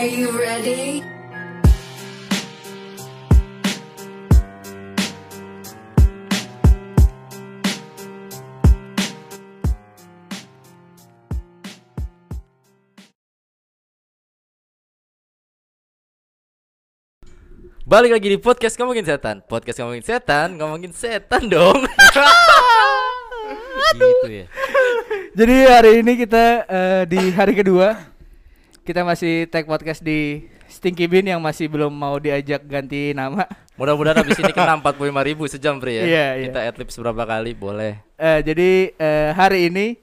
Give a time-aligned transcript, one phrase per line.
[0.00, 1.04] Are you ready?
[17.84, 19.44] Balik lagi di podcast ngomongin setan.
[19.44, 21.76] Podcast ngomongin setan, ngomongin setan dong.
[24.00, 24.46] gitu ya.
[25.36, 28.09] Jadi hari ini kita eh, di hari kedua
[28.90, 33.46] kita masih tag podcast di Stinky Bean yang masih belum mau diajak ganti nama.
[33.78, 34.98] Mudah-mudahan habis ini kena 45
[35.30, 36.02] ribu sejam Pri ya.
[36.02, 36.44] Iya, iya.
[36.50, 38.02] Kita adlibs berapa kali boleh.
[38.18, 39.94] Eh, jadi eh, hari ini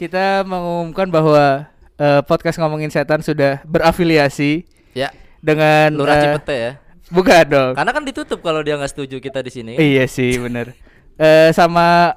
[0.00, 1.68] kita mengumumkan bahwa
[2.00, 4.64] eh, podcast ngomongin setan sudah berafiliasi
[4.96, 5.12] Ya,
[5.44, 6.72] dengan Lurah eh, Cipete ya.
[7.12, 7.72] Bukan dong.
[7.76, 9.76] Karena kan ditutup kalau dia nggak setuju kita di sini.
[9.76, 10.72] Iya sih bener
[11.20, 12.16] eh sama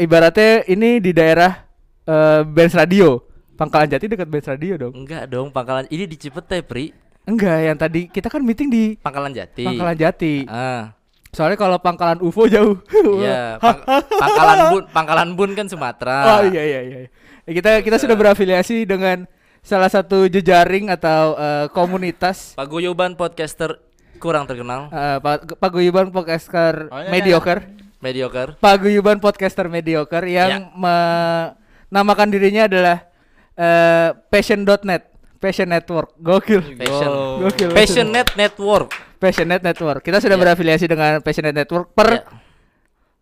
[0.00, 1.68] ibaratnya ini di daerah
[2.08, 6.60] eh Benz Radio Pangkalan Jati dekat Benz Radio dong Enggak dong, Pangkalan ini di Cipete,
[6.60, 6.90] Pri.
[7.22, 9.62] Enggak yang tadi kita kan meeting di Pangkalan Jati.
[9.62, 10.90] Pangkalan Jati Ah,
[11.30, 12.76] Soalnya kalau Pangkalan UFO jauh
[13.16, 16.44] iya, Pang- Pangkalan Bun, Pangkalan Bun kan Oh Sumatera.
[16.44, 16.98] iya iya iya
[17.42, 19.24] Ya, Kita kita sudah berafiliasi dengan
[19.60, 23.78] salah satu jejaring atau eh, komunitas Paguyuban podcaster
[24.18, 27.60] kurang terkenal, eh, Pa- Paguyuban Podcaster Oh, iya, iya, Mediocre
[27.98, 28.58] mediocre.
[28.58, 30.74] Paguyuban Podcaster Mediocre yang Ya.
[30.74, 33.06] menamakan dirinya adalah
[33.54, 35.02] eh, Passion.net,
[35.38, 36.14] Passion Network.
[36.16, 36.60] Gokil.
[36.76, 37.10] Passion.
[37.42, 37.68] Gokil.
[37.72, 38.88] Passionate Network.
[39.16, 40.00] Passionnet Network.
[40.02, 40.42] Kita sudah Ya.
[40.42, 42.22] berafiliasi dengan Passionnet Network per Ya.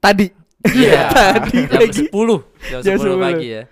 [0.00, 0.26] tadi.
[0.60, 1.08] Iya,
[1.40, 2.04] tadi jam pagi.
[2.12, 2.36] 10
[2.68, 3.24] Jam, Jam 10 10.
[3.32, 3.62] pagi ya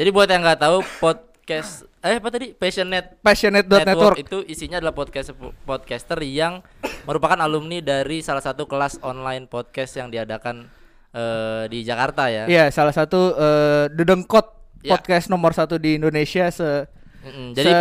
[0.00, 2.54] Jadi buat yang nggak tahu podcast Eh apa tadi?
[2.54, 3.84] Passionate Passionnet.network.
[3.84, 5.34] Network itu isinya adalah podcast
[5.66, 6.62] podcaster yang
[7.04, 10.70] merupakan alumni dari salah satu kelas online podcast yang diadakan
[11.10, 12.46] eh, di Jakarta ya.
[12.46, 14.94] Iya, salah satu eh, dedengkot Ya.
[14.94, 16.86] podcast nomor satu di Indonesia se
[17.18, 17.72] Mm-mm, se, Jadi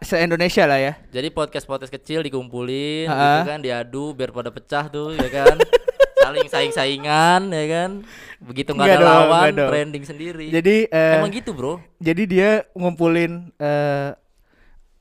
[0.00, 0.92] se Indonesia lah ya.
[1.08, 3.18] jadi podcast podcast kecil dikumpulin Ha-ha.
[3.20, 5.58] gitu kan diadu biar pada pecah tuh ya kan.
[6.24, 7.90] Saling saing-saingan ya kan.
[8.38, 9.68] Begitu nggak ada dong, lawan dong.
[9.68, 10.46] trending sendiri.
[10.48, 11.82] Jadi eh, Emang gitu, Bro.
[11.98, 14.14] jadi dia ngumpulin eh,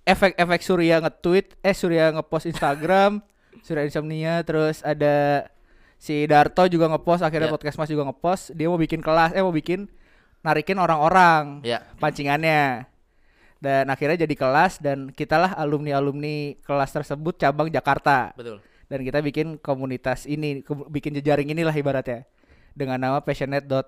[0.03, 3.21] efek-efek Surya nge-tweet, eh Surya nge-post Instagram,
[3.65, 5.47] Surya Insomnia, terus ada
[5.95, 7.53] si Darto juga nge-post, akhirnya Ya.
[7.53, 9.87] podcast Mas juga nge-post, dia mau bikin kelas, eh mau bikin
[10.43, 11.81] narikin orang-orang Ya.
[11.97, 12.85] pancingannya.
[13.57, 18.35] Dan akhirnya jadi kelas dan kitalah alumni-alumni kelas tersebut cabang Jakarta.
[18.35, 18.59] Betul.
[18.91, 20.59] Dan kita bikin komunitas ini,
[20.91, 22.27] bikin jejaring inilah ibaratnya
[22.75, 23.87] dengan nama passionate dot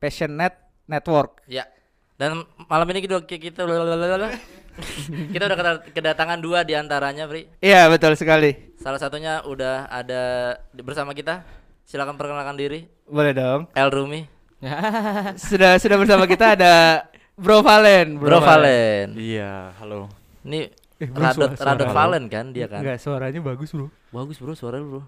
[0.00, 0.56] passionate
[0.88, 1.44] network.
[1.44, 1.68] Ya.
[2.16, 3.68] Dan malam ini kita kita
[5.36, 7.48] kita udah keda- kedatangan dua di antaranya, Pri.
[7.60, 8.76] Iya betul sekali.
[8.80, 11.44] Salah satunya udah ada bersama kita.
[11.84, 12.88] Silakan perkenalkan diri.
[13.06, 13.68] Boleh dong.
[13.76, 14.26] El Rumi,
[15.48, 17.04] sudah sudah bersama kita ada
[17.36, 18.16] Bro Valen.
[18.16, 19.12] Bro Valen.
[19.14, 20.08] Iya, halo.
[20.42, 22.80] Ini Eh, bro, Radot suara- Radot suara Valen kan dia kan.
[22.80, 23.92] Enggak, suaranya bagus, Bro.
[24.08, 25.02] Bagus, Bro, suara lu, Bro.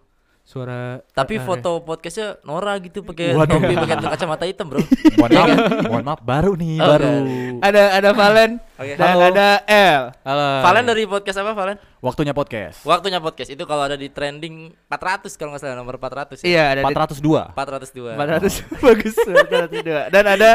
[0.48, 4.80] Suara Tapi eh, foto podcastnya Nora gitu pakai topi pakai kacamata hitam, Bro.
[5.20, 5.48] Mohon maaf,
[5.84, 7.12] mohon maaf baru nih, Oh, baru.
[7.60, 8.96] ada ada Valen Oke.
[8.96, 9.24] dan Halo.
[9.28, 10.02] ada L.
[10.24, 10.48] Halo.
[10.64, 11.76] Valen dari podcast apa, Valen?
[12.00, 12.80] Waktunya podcast.
[12.80, 16.48] Waktunya podcast itu kalau ada di trending 400 kalau nggak salah nomor 400 ya.
[16.48, 17.52] Iya, ada di 402.
[17.52, 18.16] 402.
[18.16, 20.08] 400 bagus 402.
[20.08, 20.50] Dan ada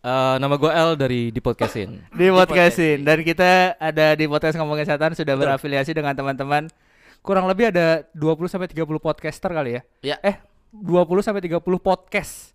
[0.00, 2.00] Eh, nama gue L dari di podcastin.
[2.10, 6.72] di podcastin dan kita ada di podcast ngomongin setan sudah berafiliasi dengan teman-teman
[7.20, 9.82] kurang lebih ada 20 sampai 30 podcaster kali ya.
[10.02, 10.16] Ya.
[10.24, 10.36] Eh,
[10.72, 12.52] 20 sampai 30 podcast.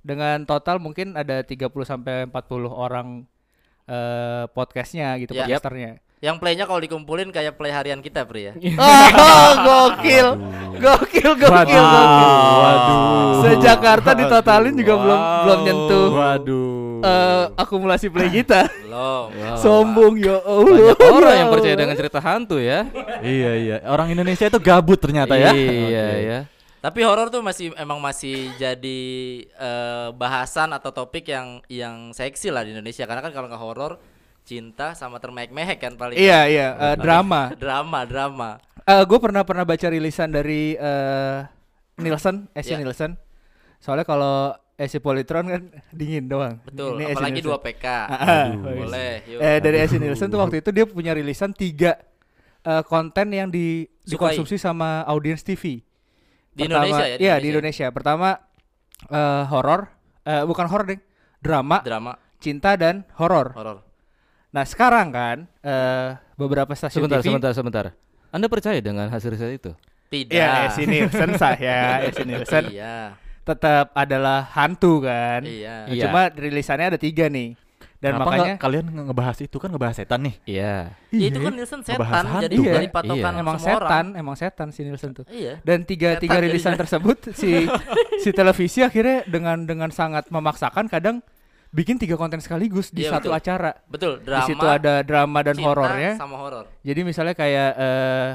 [0.00, 3.26] Dengan total mungkin ada 30 sampai 40 orang
[3.86, 5.46] eh podcastnya gitu Ya.
[5.46, 6.02] podcasternya.
[6.26, 8.52] Yang playnya kalau dikumpulin kayak play harian kita, Pri ya.
[9.14, 10.26] Oh, gokil.
[10.76, 11.84] Gokil, gokil, gokil.
[12.58, 13.32] Waduh.
[13.38, 17.00] Se-Jakarta ditotalin juga belum belum nyentuh Waduh.
[17.00, 18.66] eh, akumulasi play kita.
[18.82, 19.30] Belum.
[19.54, 20.92] Sombong ya Allah.
[20.96, 21.82] Banyak orang Ya yang percaya Allah.
[21.84, 22.78] dengan cerita hantu ya.
[23.22, 23.76] iya, iya.
[23.86, 25.54] Orang Indonesia itu gabut ternyata ya.
[25.54, 26.26] Iya Oke.
[26.26, 26.40] ya.
[26.76, 29.00] Tapi horor tuh masih emang masih jadi
[29.46, 33.92] eh, bahasan atau topik yang yang seksi lah di Indonesia karena kan kalau nggak horor
[34.46, 37.50] cinta sama termehek-mehek kan paling Iya, iya, eh, drama.
[37.58, 38.50] drama drama
[38.86, 41.38] gue pernah pernah baca rilisan dari eh
[41.96, 42.78] Nielsen, Asia Ya.
[42.78, 43.18] Nielsen.
[43.76, 45.62] Soalnya kalau Asia Polytron kan
[45.98, 46.60] dingin doang.
[46.62, 47.56] betul Ini apalagi Nielsen.
[47.56, 51.50] 2 PK Ah, boleh yuk Eh dari Asia Nielsen tuh waktu itu dia punya rilisan
[51.50, 51.96] tiga
[52.62, 54.36] eh, konten yang di Sukai.
[54.36, 55.80] dikonsumsi sama audiens TV.
[56.52, 57.86] Di Pertama- Indonesia ya, di Iya di Indonesia.
[57.90, 58.28] Pertama
[59.08, 59.80] eh horor,
[60.22, 61.00] eh bukan horor deh,
[61.36, 63.50] drama, drama cinta dan horor.
[63.52, 63.85] horor
[64.56, 67.28] Nah sekarang kan eh beberapa stasiun Sebentar, TV.
[67.28, 67.84] sebentar, sebentar.
[68.32, 69.72] Anda percaya dengan hasil riset itu?
[70.06, 75.42] tidak Iya, Asia Nielsen sah ya, Asia Nielsen iya tetap adalah hantu kan.
[75.42, 76.08] iya Iya.
[76.08, 77.52] Cuma rilisannya ada tiga nih.
[77.96, 80.34] Dan Kenapa makanya nggak kalian nge- ngebahas itu kan ngebahas setan nih.
[80.46, 80.74] Iya.
[81.10, 82.44] Ya, itu Iya, kan Nielsen Ngebahas setan hantu.
[82.44, 83.40] jadi Iya, dari patokan iya.
[83.40, 83.88] emang semua orang.
[83.88, 85.24] setan, emang setan si Nielsen tuh.
[85.26, 85.52] Iya.
[85.60, 86.80] Dan tiga Setan tiga rilisan jadinya.
[86.82, 87.50] tersebut si
[88.20, 91.20] si televisi akhirnya dengan dengan sangat memaksakan kadang
[91.76, 93.38] bikin tiga konten sekaligus di Iya, satu betul.
[93.38, 93.70] acara.
[93.86, 94.48] Betul, Di drama.
[94.48, 96.12] situ ada drama dan horornya.
[96.16, 96.64] sama horor.
[96.80, 98.30] Jadi misalnya kayak eh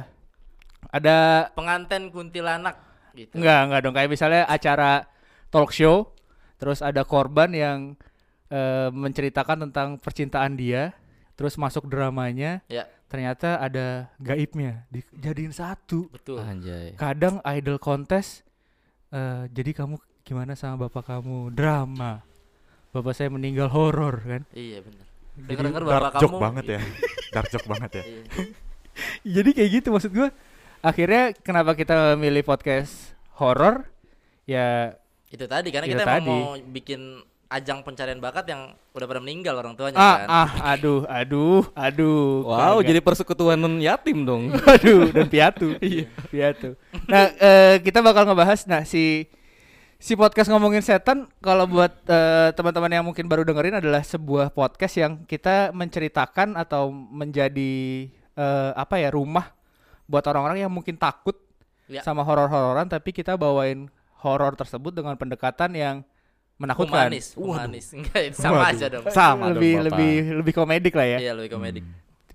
[0.92, 1.18] ada
[1.52, 2.76] Pengantin kuntilanak
[3.14, 3.34] gitu.
[3.34, 5.08] enggak enggak dong kayak misalnya acara
[5.48, 6.12] talk show
[6.56, 7.80] terus ada korban yang
[8.48, 10.92] eh, menceritakan tentang percintaan dia
[11.34, 16.38] terus masuk dramanya Ya, ternyata ada gaibnya dijadiin satu betul.
[16.38, 16.94] Anjay.
[16.96, 18.44] kadang idol kontes
[19.10, 22.24] eh jadi kamu gimana sama bapak kamu drama
[22.92, 25.06] bapak saya meninggal horor kan Iya, benar.
[25.32, 26.80] Jadi Dengar-dengar Dark bapak joke kamu banget ya.
[27.34, 28.04] Dark joke banget ya.
[28.04, 28.24] Iya.
[29.40, 30.30] jadi kayak gitu maksud gua
[30.82, 33.88] akhirnya kenapa kita milih podcast horor
[34.44, 34.98] ya
[35.28, 36.28] Itu tadi karena Itu kita emang tadi.
[36.30, 37.02] mau bikin
[37.48, 38.62] ajang pencarian bakat yang
[38.92, 40.28] udah pada meninggal orang tuanya ah kan.
[40.28, 42.88] ah aduh aduh aduh Wow, Kagak.
[42.88, 44.52] jadi persekutuan yatim dong.
[44.72, 45.76] Aduh, dan piatu.
[45.80, 46.76] Iya, piatu.
[47.08, 49.28] Nah, eh, kita bakal ngebahas nah si
[50.02, 54.98] si podcast ngomongin setan kalau buat eh, teman-teman yang mungkin baru dengerin adalah sebuah podcast
[54.98, 59.54] yang kita menceritakan atau menjadi eh, apa ya, rumah
[60.10, 61.38] buat orang-orang yang mungkin takut
[61.92, 62.00] Ya.
[62.08, 63.92] sama horor-hororan tapi kita bawain
[64.24, 65.96] horor tersebut dengan pendekatan yang
[66.56, 67.12] menakutkan.
[67.12, 67.86] Humanis, humanis.
[67.92, 68.72] Enggak, sama Waduh.
[68.72, 69.04] aja dong.
[69.12, 69.84] Sama lebih dong, Bapak.
[69.92, 71.18] lebih lebih komedik lah ya.
[71.20, 71.84] Iya, lebih komedik.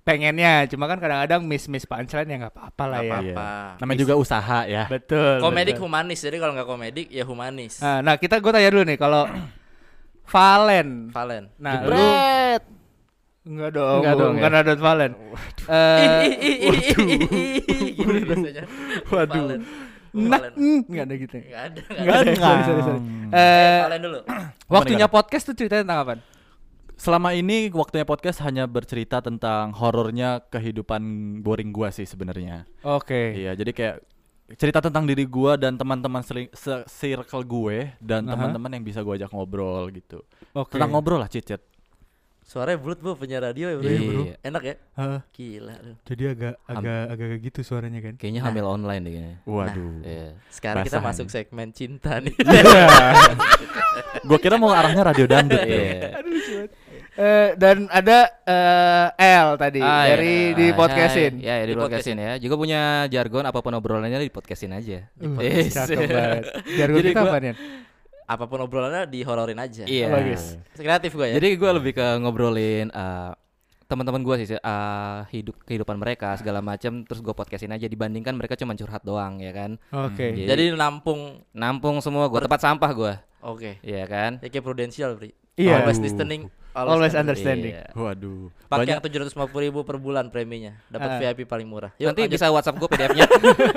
[0.06, 3.10] Pengennya, cuma kan kadang-kadang miss-miss punchline ya nggak apa-apa lah Nggak ya.
[3.10, 3.46] apa-apa.
[3.50, 3.80] Iya.
[3.82, 4.84] Namanya juga usaha ya.
[4.86, 5.34] Betul.
[5.40, 5.84] Komedik betul.
[5.84, 6.18] humanis.
[6.20, 7.74] Jadi kalau nggak komedik ya humanis.
[7.78, 9.26] Nah, nah kita gue tanya dulu nih kalau
[10.32, 11.10] Valen.
[11.10, 11.44] Valen.
[11.56, 12.62] Nah, lu Jebret.
[13.44, 14.58] enggak dong, Enggak dong, bukan ya?
[14.60, 15.12] ada Valen.
[15.66, 16.22] Eh,
[17.96, 18.64] gini biasanya.
[19.08, 19.42] Waduh.
[19.42, 19.60] Valen.
[20.12, 20.52] nah, Valen.
[20.54, 21.36] mm, enggak ada gitu.
[21.40, 21.80] Nggak ada.
[21.82, 22.22] nggak Enggak ada.
[22.22, 22.40] ada.
[22.40, 23.00] Sorry, sorry, sorry.
[23.00, 24.18] Eh, Eh, Valen dulu.
[24.66, 26.14] waktunya podcast tuh ceritanya tentang apa?
[26.96, 31.02] Selama ini waktunya podcast hanya bercerita tentang horornya kehidupan
[31.44, 32.64] boring gua sih sebenarnya.
[32.80, 33.36] Oke.
[33.36, 33.96] Iya, jadi kayak
[34.56, 36.24] cerita tentang diri gua dan teman-teman
[36.88, 38.32] circle gue dan Aha.
[38.32, 40.24] teman-teman yang bisa gua ajak ngobrol gitu.
[40.56, 40.80] Oke.
[40.80, 41.60] Tentang ngobrol lah, cicit.
[42.46, 43.90] Suaranya bulat bu punya radio ya bro.
[43.90, 44.22] Iya, ya, bro.
[44.22, 44.24] bro.
[44.38, 44.74] Enak ya?
[44.94, 45.94] Heeh, Gila lu.
[46.06, 48.14] jadi agak agak agak agak gitu suaranya kan.
[48.14, 49.36] Kayaknya hamil online deh kayaknya.
[49.50, 49.94] Waduh.
[50.06, 50.28] Iya.
[50.54, 51.10] Sekarang kita Basahan.
[51.10, 52.34] masuk segmen cinta nih.
[54.30, 55.58] gua kira mau arahnya radio dangdut.
[55.58, 56.22] Iya.
[57.16, 59.06] Eh, dan ada eh,
[59.40, 60.12] L tadi Ah, iya.
[60.12, 61.32] dari di Ah, podcastin.
[61.38, 62.32] Ya, ya, di Di podcastin ya.
[62.36, 65.08] Juga punya jargon apa pun obrolannya di podcastin aja.
[65.16, 66.44] Uh, cakep banget.
[66.78, 67.52] Jargon Jadi kita gua- apa nih?
[68.26, 69.84] Apa pun obrolannya dihororin aja.
[69.84, 70.10] Iya.
[70.10, 70.60] Bagus.
[70.72, 71.34] Kreatif gue ya.
[71.34, 73.32] Jadi gue lebih ke ngobrolin eh,
[73.86, 78.54] teman-teman gue sih eh, hidup kehidupan mereka segala macam terus gue podcastin aja dibandingkan mereka
[78.54, 80.36] cuma curhat doang ya kan Oke.
[80.36, 81.40] Jadi- Jadi nampung.
[81.50, 83.78] nampung semua gue tempat sampah gue Oke.
[83.80, 85.30] Iya kan Ya kayak prudensial, Bri.
[85.54, 85.80] Iya.
[85.80, 86.04] Always Aduh.
[86.04, 86.42] listening.
[86.76, 87.72] Always understanding.
[87.72, 87.88] Iya.
[87.92, 88.52] Waduh.
[88.68, 90.76] Pakai Banyak yang tujuh ratus lima puluh ribu per bulan preminya.
[90.86, 91.18] Dapat Ah.
[91.18, 91.90] VIP paling murah.
[91.96, 92.34] Yuk, Nanti lanjut.
[92.36, 93.26] bisa WhatsApp gue PDF-nya.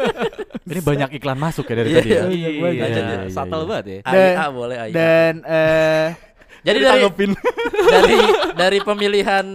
[0.70, 2.14] ini banyak iklan masuk ya dari Iya, tadi ya.
[2.14, 3.66] iya, iya, iya, iya, iya, iya.
[3.66, 3.98] banget ya.
[4.04, 4.94] Dan- AIA boleh AIA.
[4.94, 6.08] Dan eh
[6.68, 7.08] Jadi dari
[7.96, 8.18] dari
[8.52, 9.46] dari pemilihan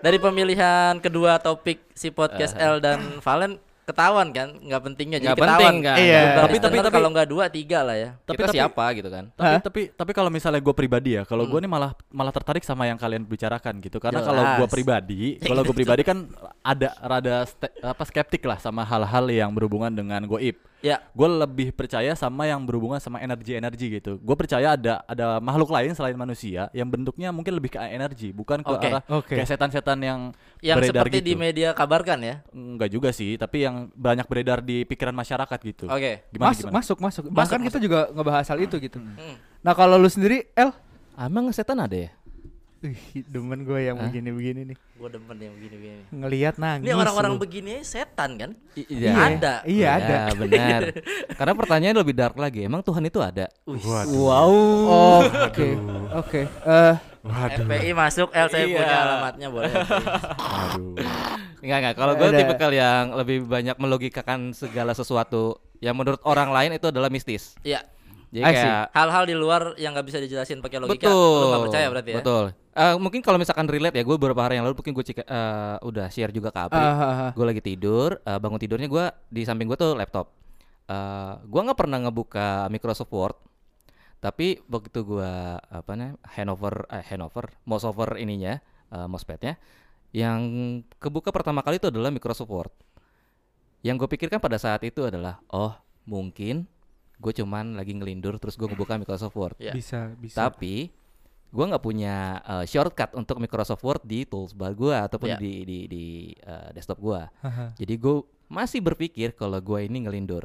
[0.00, 5.50] dari pemilihan kedua topik si podcast L dan Valen ketahuan kan nggak pentingnya jadi ketahuan
[5.62, 5.96] penting kan.
[5.96, 6.18] Iya.
[6.18, 8.10] Tapi Tapi- tapi tapi- tapi- kalau nggak dua tiga lah ya.
[8.18, 9.24] Tapi Kita- kita siapa gitu kan?
[9.30, 9.60] tapi Hah?
[9.62, 11.52] tapi tapi kalau misalnya gue pribadi ya kalau Hmm.
[11.54, 15.62] gue nih malah malah tertarik sama yang kalian bicarakan gitu karena kalau gue pribadi kalau
[15.62, 16.26] gue pribadi kan
[16.60, 21.72] ada rada ste- apa skeptik lah sama hal-hal yang berhubungan dengan goib Ya gue lebih
[21.72, 26.68] percaya sama yang berhubungan sama energi-energi gitu gue percaya ada ada makhluk lain selain manusia
[26.76, 29.34] yang bentuknya mungkin lebih ke energi bukan ke Oke, arah oke.
[29.34, 30.20] kayak setan-setan yang
[30.60, 32.34] yang beredar seperti gitu di media kabarkan ya.
[32.52, 36.28] enggak juga sih tapi yang banyak beredar di pikiran masyarakat gitu Oke.
[36.28, 37.22] gimana masuk, gimana masuk, masuk.
[37.32, 38.98] Bahkan kita juga ngebahas hal itu gitu.
[39.00, 39.36] Hmm.
[39.64, 40.70] Nah kalau lu sendiri, El,
[41.16, 42.12] Emang setan ada ya?
[42.86, 44.76] Ih, demen gue yang begini-begini nih.
[44.94, 46.02] Gue demen yang begini-begini.
[46.14, 46.86] Ngelihat nangis.
[46.86, 48.50] Ini orang-orang begini setan kan?
[48.78, 49.10] Iya.
[49.10, 49.54] Ada.
[49.66, 50.16] Iya, ada.
[50.38, 50.80] benar.
[51.38, 52.62] Karena pertanyaannya lebih dark lagi.
[52.62, 53.50] Emang Tuhan itu ada?
[53.66, 53.82] Wih.
[53.82, 54.52] Wow.
[54.86, 55.68] Oh, oke.
[56.22, 56.40] Oke.
[56.46, 56.94] Eh,
[57.26, 58.76] waduh FPI masuk L saya Iya.
[58.78, 59.72] punya alamatnya boleh.
[60.38, 60.94] waduh
[61.66, 61.94] Enggak enggak.
[61.98, 67.10] Kalau gue tipikal yang lebih banyak melogikakan segala sesuatu yang menurut orang lain itu adalah
[67.10, 67.58] mistis.
[67.66, 67.82] Iya.
[68.36, 71.40] Jadi I kayak Hal-hal di luar yang nggak bisa dijelasin pakai logika, betul.
[71.40, 72.18] lu nggak percaya berarti ya?
[72.20, 72.44] Betul.
[72.76, 75.76] Eh, mungkin kalau misalkan relate ya, gue beberapa hari yang lalu mungkin gue cek, eh,
[75.80, 76.76] udah share juga ke Apri.
[76.76, 77.30] ah, ah, ah.
[77.32, 80.28] gue lagi tidur, eh, bangun tidurnya gue di samping gue tuh laptop.
[80.84, 83.36] Eh, gue nggak pernah ngebuka Microsoft Word,
[84.20, 88.60] tapi begitu gue apa namanya handover, eh, handover, mouse over ininya,
[88.92, 89.56] eh, mousepadnya,
[90.12, 90.40] yang
[91.00, 92.72] kebuka pertama kali itu adalah Microsoft Word.
[93.80, 95.72] Yang gue pikirkan pada saat itu adalah, oh
[96.04, 96.68] mungkin
[97.16, 99.56] gue cuman lagi ngelindur terus gue ngebuka Microsoft Word.
[99.56, 99.72] Iya.
[99.72, 100.36] Bisa, bisa.
[100.36, 100.92] Tapi
[101.46, 105.38] gua nggak punya eh, shortcut untuk Microsoft Word di toolbar gua ataupun Ya.
[105.40, 106.04] di di di
[106.36, 107.32] eh, desktop gua.
[107.78, 110.44] Jadi gua masih berpikir kalau gua ini ngelindur,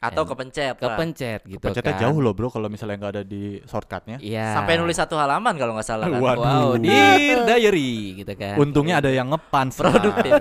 [0.00, 0.96] Atau And- kepencet lah.
[0.96, 2.00] kepencet gitu Pencetnya kan.
[2.08, 4.16] jauh loh bro kalau misalnya nggak ada di shortcutnya.
[4.16, 4.56] Iya.
[4.56, 6.16] Sampai nulis satu halaman kalau nggak salah kan.
[6.16, 6.40] Waduh.
[6.40, 8.56] Wow, dear diary gitu kan.
[8.56, 10.32] Untungnya ada yang ngepan Produktif.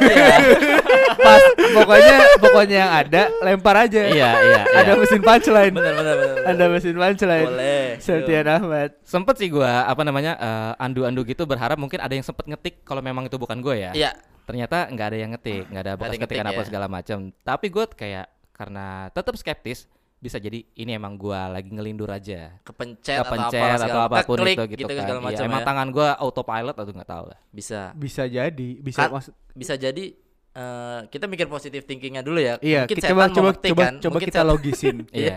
[0.00, 0.36] Iya,
[1.20, 1.44] Pas
[1.76, 4.00] pokoknya pokoknya yang ada lempar aja.
[4.08, 4.94] iya, iya, Ada iya.
[4.96, 5.74] mesin punchline.
[5.76, 6.16] Bener.
[6.48, 7.48] Ada mesin punchline.
[7.52, 7.86] Boleh.
[8.00, 8.90] Septian Ahmad.
[9.04, 13.04] Sempet sih gua apa namanya eh, andu-andu gitu berharap mungkin ada yang sempet ngetik kalau
[13.04, 13.92] memang itu bukan gue ya.
[13.92, 14.10] Iya.
[14.48, 16.68] Ternyata nggak ada yang ngetik, nggak ada bekas ada yang ketikan ngetik apa ya.
[16.72, 17.18] segala macam.
[17.36, 18.26] Tapi gue kayak
[18.60, 19.88] karena tetap skeptis
[20.20, 22.60] bisa jadi ini emang gua lagi ngelindur aja.
[22.60, 25.00] Kepencet, Kepencet atau, apa, atau apa pun itu gitu, kan.
[25.00, 25.68] segala Iya, macam emang ya.
[25.72, 27.38] tangan gua autopilot atau nggak tahu lah.
[27.48, 27.80] Bisa.
[27.96, 30.12] Bisa jadi, bisa Kan- Bisa jadi
[30.52, 32.58] eh, kita mikir positif thinkingnya dulu ya.
[32.58, 33.94] Iya, Mungkin kita coba coba coba kan.
[33.98, 34.96] coba Mungkin kita logisin.
[35.10, 35.22] Iya.
[35.24, 35.34] Iya.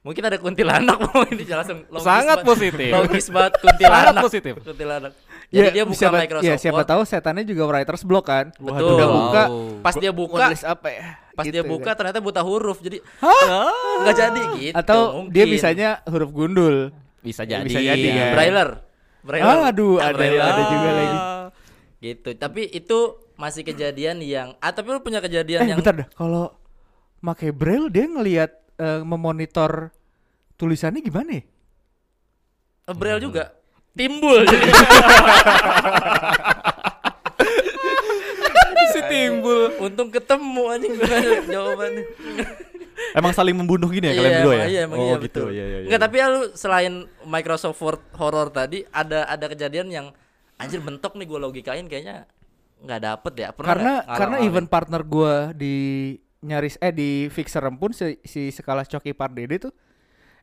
[0.00, 2.90] Mungkin ada kuntilanak mau ini jelasin logis Sangat positif.
[2.90, 3.96] Logis banget kuntilanak.
[3.98, 4.54] Sangat positif.
[4.58, 5.12] Kuntilanak.
[5.50, 6.88] Jadi dia buka siapa, Microsoft ya, siapa Word.
[6.88, 8.54] tahu setannya juga writer's block kan.
[8.54, 8.94] Betul.
[8.94, 9.42] Udah buka,
[9.82, 11.04] Pas dia buka, nulis apa ya?
[11.30, 11.94] pas gitu dia buka kan.
[11.96, 12.78] ternyata buta huruf.
[12.78, 13.02] Jadi
[13.98, 14.74] nggak jadi gitu.
[14.76, 15.32] Atau mungkin.
[15.32, 16.94] dia bisanya huruf gundul.
[17.18, 17.66] Bisa Ya, jadi.
[17.66, 18.30] bisa jadi kan.
[18.32, 18.68] Brailler.
[19.20, 19.56] Brailler.
[19.58, 20.40] Ah, aduh, Ah, ada Brailler.
[20.40, 21.18] ada juga lagi.
[22.00, 22.30] Gitu.
[22.32, 22.98] Tapi itu
[23.40, 26.08] masih kejadian yang ah tapi lu punya kejadian Eh, yang bentar dah.
[26.12, 26.52] Kalau
[27.18, 29.88] pakai braille dia ngelihat eh, memonitor
[30.54, 31.42] tulisannya gimana ya?
[32.84, 33.56] eh, braille juga
[33.92, 34.70] timbul jadi
[38.90, 39.70] Si timbul.
[39.78, 40.92] untung ketemu anjing
[41.46, 42.04] jawabannya.
[43.12, 44.66] Emang saling membunuh gini ya kalian Iya, berdua ya?
[44.66, 45.24] iya, emang oh iya, gitu.
[45.24, 45.48] betul.
[45.48, 45.86] Iya, iya, iya.
[45.86, 46.94] Enggak, tapi ya lu selain
[47.24, 50.06] Microsoft Word horror tadi ada ada kejadian yang
[50.56, 52.26] anjir bentok nih gua logikain kayaknya
[52.80, 53.48] nggak dapet ya.
[53.50, 54.48] Pernah karena nggak karena ngalamin?
[54.48, 55.74] event partner gua di
[56.40, 59.72] nyaris eh di fixer pun si, si skala Coki Pardede tuh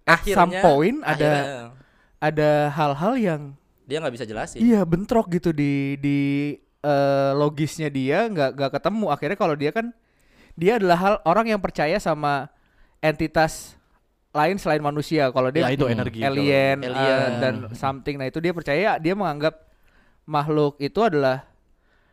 [0.03, 1.43] at some Akhirnya- point ada akhirnya
[2.17, 3.41] ada hal-hal yang
[3.83, 4.59] dia nggak bisa jelasin.
[4.59, 6.17] iya bentrok gitu di di
[6.79, 9.89] eh, logisnya dia nggak nggak ketemu akhirnya kalau dia kan
[10.53, 12.45] dia adalah hal orang yang percaya sama
[12.99, 13.73] entitas
[14.29, 17.31] lain selain manusia kalau dia Ya, itu hmm, energi alien, Alien.
[17.39, 19.65] dan something nah itu dia percaya dia menganggap
[20.23, 21.41] makhluk itu adalah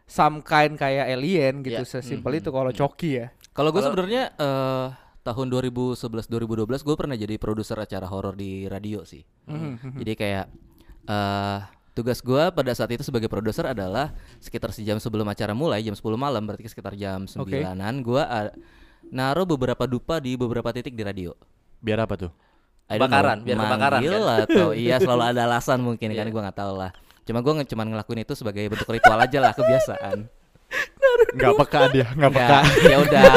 [0.04, 1.88] some kind kayak alien gitu Ya.
[1.88, 4.86] sesimpel itu kalau coki ya Kalau gue sebenarnya eh,
[5.22, 9.22] tahun 2011 2012 gue pernah jadi produser acara horor di radio sih.
[9.46, 9.96] Mhm.
[9.96, 10.46] Jadi kayak
[11.04, 11.58] eh
[11.94, 16.02] tugas gue pada saat itu sebagai produser adalah sekitar sejam sebelum acara mulai jam 10
[16.14, 17.62] malam berarti sekitar jam Oke.
[17.62, 18.22] 9-an gue
[19.06, 21.30] naruh beberapa dupa di beberapa titik di radio.
[21.78, 22.32] Biar apa tuh?
[22.84, 23.08] I know,
[23.40, 24.44] biar kebakaran, manggil kan?
[24.44, 26.32] atau iya selalu ada alasan mungkin kan Iya.
[26.32, 26.90] gue nggak tahu lah.
[27.24, 30.28] Cuma gue nge- cuman ngelakuin itu sebagai bentuk ritual aja lah kebiasaan.
[31.34, 32.58] Enggak peka dia, enggak peka.
[32.58, 33.32] Nggak, ya udah.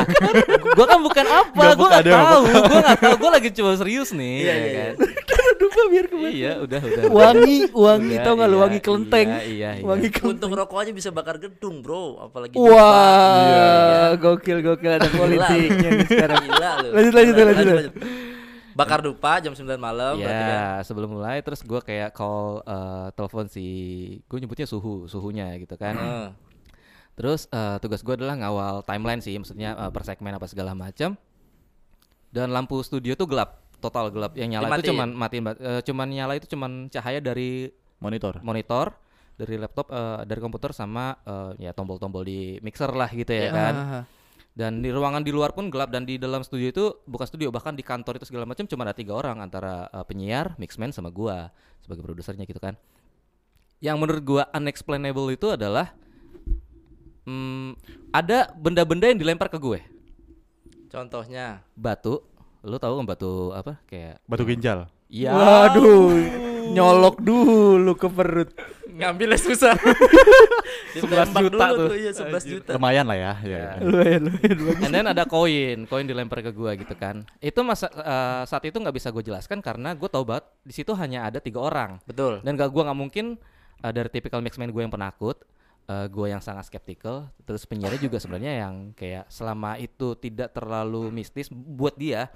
[0.74, 3.50] gua kan bukan apa, Nggak gua peka, nggak nggak tahu, gua nggak tahu, gua lagi
[3.54, 4.94] coba serius nih, Iya, ya iya, kan.
[5.62, 7.04] dupa biar kebakar Iya, udah, udah.
[7.10, 9.84] wangi wangi Udah, tau nggak lu iya, wangi kelenteng Iya, iya, iya.
[9.84, 12.04] wangi Untung kelenteng rokok aja bisa bakar gedung, Bro.
[12.20, 13.70] Apalagi wah Iya.
[14.18, 16.90] gokil gokil ada politiknya nih sekarang Gila lu.
[16.92, 17.94] Lanjut, lanjut, lanjut, lanjut.
[18.78, 20.54] Bakar dupa jam 9 malam berarti kan.
[20.54, 23.66] Ya, sebelum mulai terus gua kayak call eh, telepon si
[24.24, 25.96] gue nyebutnya suhu, suhunya gitu kan.
[25.96, 26.28] Heeh.
[27.14, 31.18] Terus eh, tugas gua adalah ngawal timeline sih, maksudnya eh, per segmen apa segala macam.
[32.28, 34.36] Dan lampu studio tuh gelap, total gelap.
[34.36, 34.90] Yang nyala itu Dimatiin.
[34.92, 38.38] cuman matiin, eh, cuman nyala itu cuman cahaya dari Monitor.
[38.40, 38.94] monitor
[39.34, 43.52] dari laptop eh, dari komputer sama eh, ya tombol-tombol di mixer lah gitu ya Iya.
[43.52, 44.04] kan Ah,
[44.58, 47.78] dan di ruangan di luar pun gelap dan di dalam studio itu bukan studio bahkan
[47.78, 51.54] di kantor itu segala macam cuma ada tiga orang antara eh, penyiar mixman sama gua
[51.86, 52.74] sebagai produsernya gitu kan.
[53.78, 55.94] Yang menurut gua unexplainable itu adalah
[57.30, 57.78] hmm,
[58.10, 59.86] ada benda-benda yang dilempar ke gue.
[60.90, 61.62] Contohnya?
[61.78, 62.26] Batu.
[62.66, 63.78] Lu tahu kan batu apa?
[63.86, 64.90] Kayak Batu ginjal.
[65.06, 65.38] ya.
[65.38, 68.50] Waduh nyolok dulu ke perut
[68.98, 69.78] ngambilnya susah.
[70.98, 71.90] 11 juta tuh.
[71.94, 72.72] iya 11 juta.
[72.76, 73.34] Lumayan lah ya.
[73.46, 73.78] ya.
[73.78, 74.82] lumayan lumayan.
[74.82, 77.22] And then ada koin, koin dilempar ke gua gitu kan.
[77.38, 80.98] Itu masa eh, saat itu nggak bisa gue jelaskan karena gue tahu banget di situ
[80.98, 82.42] hanya ada tiga orang Betul.
[82.42, 83.26] dan gak gua nggak mungkin
[83.86, 85.46] eh, dari tipikal mixman gue yang penakut,
[85.86, 91.14] eh gue yang sangat skeptical, terus penyiarnya juga sebenarnya yang kayak selama itu tidak terlalu
[91.14, 92.34] mistis buat dia.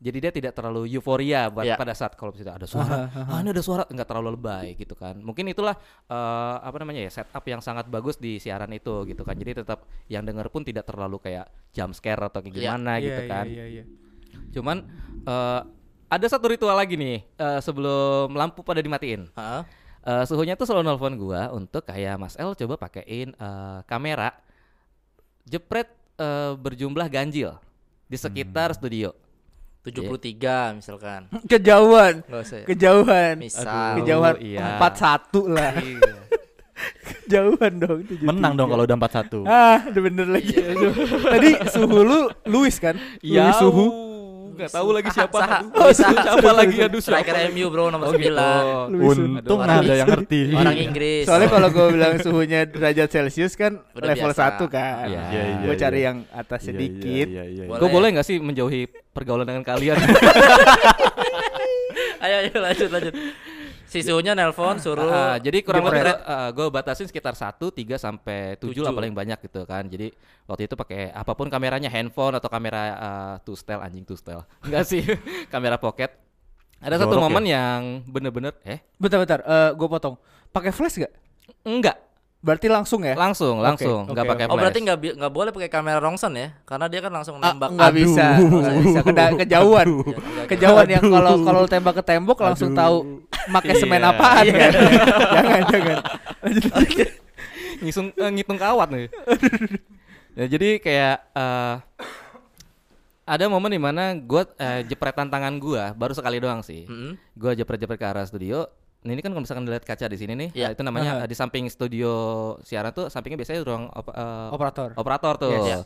[0.00, 1.76] Jadi dia tidak terlalu euforia buat Ya.
[1.76, 5.12] pada saat kalau misalnya ada suara, ah ini ada suara nggak terlalu lebay gitu kan.
[5.14, 5.76] Mungkin itulah
[6.06, 9.36] eh, apa namanya ya setup yang sangat bagus di siaran itu gitu kan.
[9.36, 12.60] Jadi tetap yang denger pun tidak terlalu kayak jump scare atau kayak Iya.
[12.64, 13.44] gimana gitu Iya, kan.
[13.44, 14.38] iya, iya, iya.
[14.50, 14.88] Cuman
[15.20, 15.60] eh,
[16.08, 19.28] ada satu ritual lagi nih eh, sebelum lampu pada dimatiin.
[19.30, 19.62] Heeh.
[20.00, 24.32] Eh, suhunya tuh selalu nelfon gua untuk kayak Mas El coba pakein eh, kamera
[25.44, 27.52] jepret eh, berjumlah ganjil
[28.06, 29.12] di sekitar studio.
[29.80, 31.20] 73 misalkan.
[31.50, 32.14] Kejauhan.
[32.28, 32.66] Usah ya.
[32.68, 33.34] Kejauhan.
[33.40, 33.94] Misal.
[34.04, 34.76] Kejauhan iya.
[34.76, 35.72] empat satu lah.
[35.80, 36.20] Iya.
[37.08, 37.98] Kejauhan dong.
[38.04, 38.28] 73.
[38.28, 39.48] Menang dong kalau udah 4-1.
[39.48, 40.56] Ah, udah bener lagi.
[40.56, 40.92] Aduh.
[41.32, 42.96] Tadi suhu lu Luis kan?
[43.24, 43.48] Iya.
[43.48, 44.09] Luis suhu.
[44.60, 45.38] Enggak tahu lagi siapa.
[45.40, 45.58] Saha.
[45.64, 45.96] Aduh.
[45.96, 47.48] Siapa lagi aduh siapa Striker?
[47.48, 48.36] MU bro nomor Oh, gitu.
[48.36, 48.92] 9.
[48.92, 49.40] Luis Suhu.
[49.40, 50.40] Untung Aduh, ada yang ngerti.
[50.52, 51.24] Orang Inggris.
[51.24, 54.60] Soalnya kalau gue bilang suhunya derajat Celcius kan Udah level biasa.
[54.60, 55.08] 1 kan.
[55.08, 55.80] Iya, iya, gue iya.
[55.80, 57.26] cari yang atas Iya, sedikit.
[57.32, 57.64] Iya, iya, iya.
[57.72, 57.80] Boleh.
[57.80, 58.80] Gue boleh nggak sih menjauhi
[59.16, 59.96] pergaulan dengan kalian?
[62.20, 63.16] ayo ayo lanjut lanjut.
[63.90, 66.14] Si suhunya nelpon suruh Ah, jadi kurang lebih
[66.54, 68.94] gue batasin sekitar 1, 3 sampai 7 lah Tujuh.
[68.94, 69.82] paling banyak gitu kan.
[69.90, 70.14] Jadi
[70.46, 74.46] waktu itu pakai apa pun kameranya handphone atau kamera uh, two style anjing two style.
[74.64, 75.02] Enggak sih,
[75.50, 76.14] kamera pocket.
[76.80, 79.44] Ada satu Jorok momen yang bener-bener eh Bentar-bentar,
[79.74, 80.16] gue potong.
[80.48, 81.12] Pakai flash gak?
[81.60, 81.98] enggak,
[82.40, 83.12] Berarti langsung ya?
[83.14, 84.32] langsung langsung oke, enggak oke.
[84.32, 84.60] pakai Oh flash.
[84.62, 86.56] berarti nggak nggak boleh pakai kamera Rongson ya?
[86.62, 87.68] Karena dia kan langsung Ah, nembak.
[87.70, 88.98] nggak bisa, nggak bisa.
[89.02, 89.86] Keda- kejauhan.
[89.92, 92.96] Nggak- Kejauhan yang kalau kalau tembak ke tembok langsung tahu
[93.46, 94.08] pakai semen Iya.
[94.10, 94.72] apaan kan?
[95.36, 95.98] jangan jangan.
[97.80, 99.06] ngisung eh, ngitung kawat nih.
[100.34, 101.74] ya, jadi kayak eh,
[103.26, 106.84] ada momen di mana gue eh, jepretan tangan gue baru sekali doang sih.
[106.84, 107.20] Mm-mm.
[107.32, 108.64] Gue jepret-jepret ke arah studio.
[109.00, 110.66] Nah, Ini kan kalau misalkan dilihat kaca di sini nih, Iya.
[110.66, 111.24] eh, itu namanya Aha.
[111.24, 112.12] eh, di samping studio
[112.60, 114.92] siaran tuh sampingnya biasanya ruang op- eh, Operator.
[114.92, 115.50] operator tuh.
[115.50, 115.64] Yes.
[115.64, 115.78] Iya.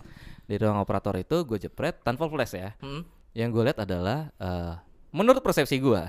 [0.45, 2.75] Di ruang operator itu gue jepret tanpa flash ya.
[2.79, 3.07] Mm-mm.
[3.33, 4.75] Yang gue lihat adalah eh,
[5.11, 6.03] menurut persepsi gue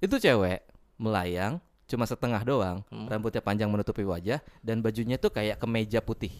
[0.00, 0.66] itu cewek
[0.96, 3.06] melayang cuma setengah doang, Hmm.
[3.06, 6.30] rambutnya panjang menutupi wajah dan bajunya tuh kayak kemeja putih.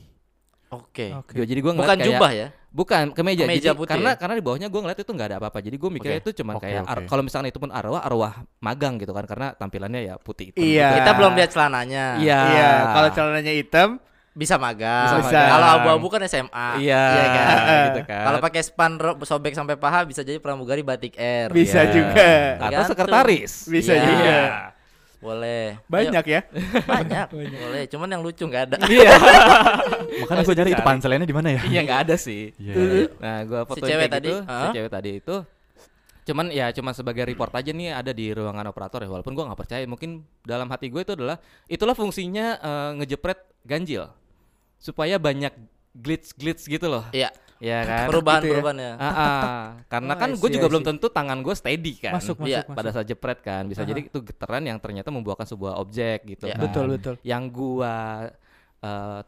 [0.70, 1.10] Oke.
[1.10, 2.48] Gua- jadi gue Bukan jubah ya?
[2.70, 3.42] Bukan kemeja.
[3.42, 4.16] Kemeja Jadi putih karena ya?
[4.16, 5.58] karena di bawahnya gue ngeliat itu nggak ada apa-apa.
[5.58, 6.24] Jadi gue mikirnya Oke.
[6.24, 7.08] itu cuman Oke, kayak ar- oke.
[7.10, 10.62] kalau misalkan itu pun arwah arwah magang gitu kan karena tampilannya ya putih hitam.
[10.62, 10.86] Iya.
[10.86, 10.96] gitu.
[11.02, 12.04] Kita belum lihat celananya.
[12.16, 12.40] Iya.
[12.46, 13.90] Iya, kalau celananya hitam,
[14.30, 15.10] Bisa magang.
[15.10, 15.48] Bisa magang.
[15.50, 16.68] Kalau abu-abu kan SMA.
[16.78, 17.46] Iya, Iya kan?
[17.90, 18.24] gitu kan.
[18.24, 21.50] Kalau pakai span sobek sampai paha bisa jadi pramugari batik air.
[21.50, 21.90] bisa Iya.
[21.90, 22.30] juga.
[22.62, 23.66] atau sekretaris.
[23.66, 24.06] Bisa Iya.
[24.06, 24.38] juga.
[25.20, 25.76] Boleh.
[25.84, 26.40] Banyak ya.
[26.48, 27.26] Ayo, banyak.
[27.36, 27.82] Boleh.
[27.92, 28.76] Cuman yang lucu nggak ada.
[28.88, 29.12] Iya.
[30.24, 31.60] Makanya gue nyari itu panselannya di mana ya?
[31.68, 32.56] Iya nggak ada sih.
[32.56, 32.74] Iya.
[33.20, 35.36] Nah, gua fotoin cewek kayak tadi, gitu, si cewek tadi itu
[36.20, 39.60] cuman ya cuman sebagai report aja nih ada di ruangan operator ya walaupun gua nggak
[39.66, 44.06] percaya mungkin dalam hati gue itu adalah itulah fungsinya eh, ngejepret ganjil
[44.78, 45.50] supaya banyak
[45.96, 47.34] glitch glitch gitu loh Iya.
[47.60, 48.54] Ya kan Perubahan Gitu ya.
[48.56, 48.92] perubahan ya.
[48.96, 49.60] Ah, ah.
[49.86, 52.74] karena Oh, kan gue juga belum tentu tangan gue steady kan Masuk, masuk, Iya, masuk.
[52.74, 53.88] pada saat jepret kan bisa Aha.
[53.88, 56.56] jadi itu getaran yang ternyata membuahkan sebuah objek gitu Iya.
[56.56, 56.62] kan.
[56.64, 57.14] Betul, betul.
[57.22, 58.28] yang gua
[58.80, 59.20] eh,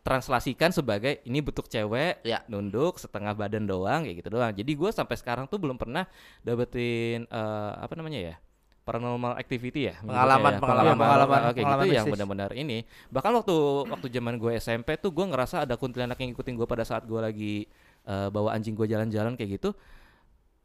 [0.00, 2.44] translasikan sebagai ini bentuk cewek Ya.
[2.46, 6.04] nunduk setengah badan doang kayak gitu doang jadi gua sampai sekarang tuh belum pernah
[6.40, 8.36] dapetin eh, apa namanya ya
[8.84, 10.60] paranormal activity ya Pengalaman, ya.
[10.60, 12.78] pengalaman, pengalaman, oke pengalaman gitu yang benar-benar ini.
[13.08, 13.54] Bahkan waktu
[13.88, 17.24] waktu zaman gue SMP tuh gua ngerasa ada kuntilanak yang ngikutin gue pada saat gua
[17.24, 17.64] lagi
[18.04, 19.72] eh, bawa anjing gue jalan-jalan kayak gitu.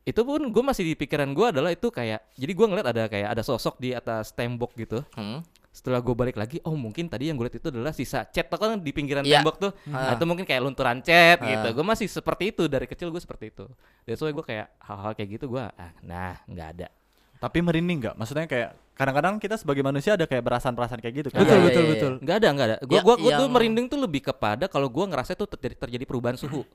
[0.03, 3.29] Itu pun gue masih di pikiran gue adalah itu kayak jadi gua ngeliat ada kayak
[3.29, 4.99] ada sosok di atas tembok gitu.
[5.15, 5.39] Hmm.
[5.69, 8.57] setelah gue balik lagi oh mungkin tadi yang gue lihat itu adalah sisa cat tuh
[8.57, 9.39] kan di pinggiran Iya.
[9.45, 9.71] tembok tuh.
[9.85, 11.67] Nah, itu mungkin kayak lunturan cat gitu.
[11.69, 11.71] Ah.
[11.71, 13.69] gue masih seperti itu dari kecil gue seperti itu.
[14.03, 16.87] Dan soalnya gue kayak hal-hal kayak gitu gue ah nah nggak ada
[17.39, 18.15] Tapi merinding nggak?
[18.15, 21.39] Maksudnya kayak kadang-kadang kita sebagai manusia ada kayak perasaan-perasaan kayak gitu kan?
[21.39, 22.13] Betul, Iya, betul, iya, betul.
[22.19, 24.87] nggak ada nggak ada gue Ya, gua, gua tuh yang- merinding tuh lebih kepada kalau
[24.87, 26.67] gue ngerasa itu terjadi, terjadi perubahan suhu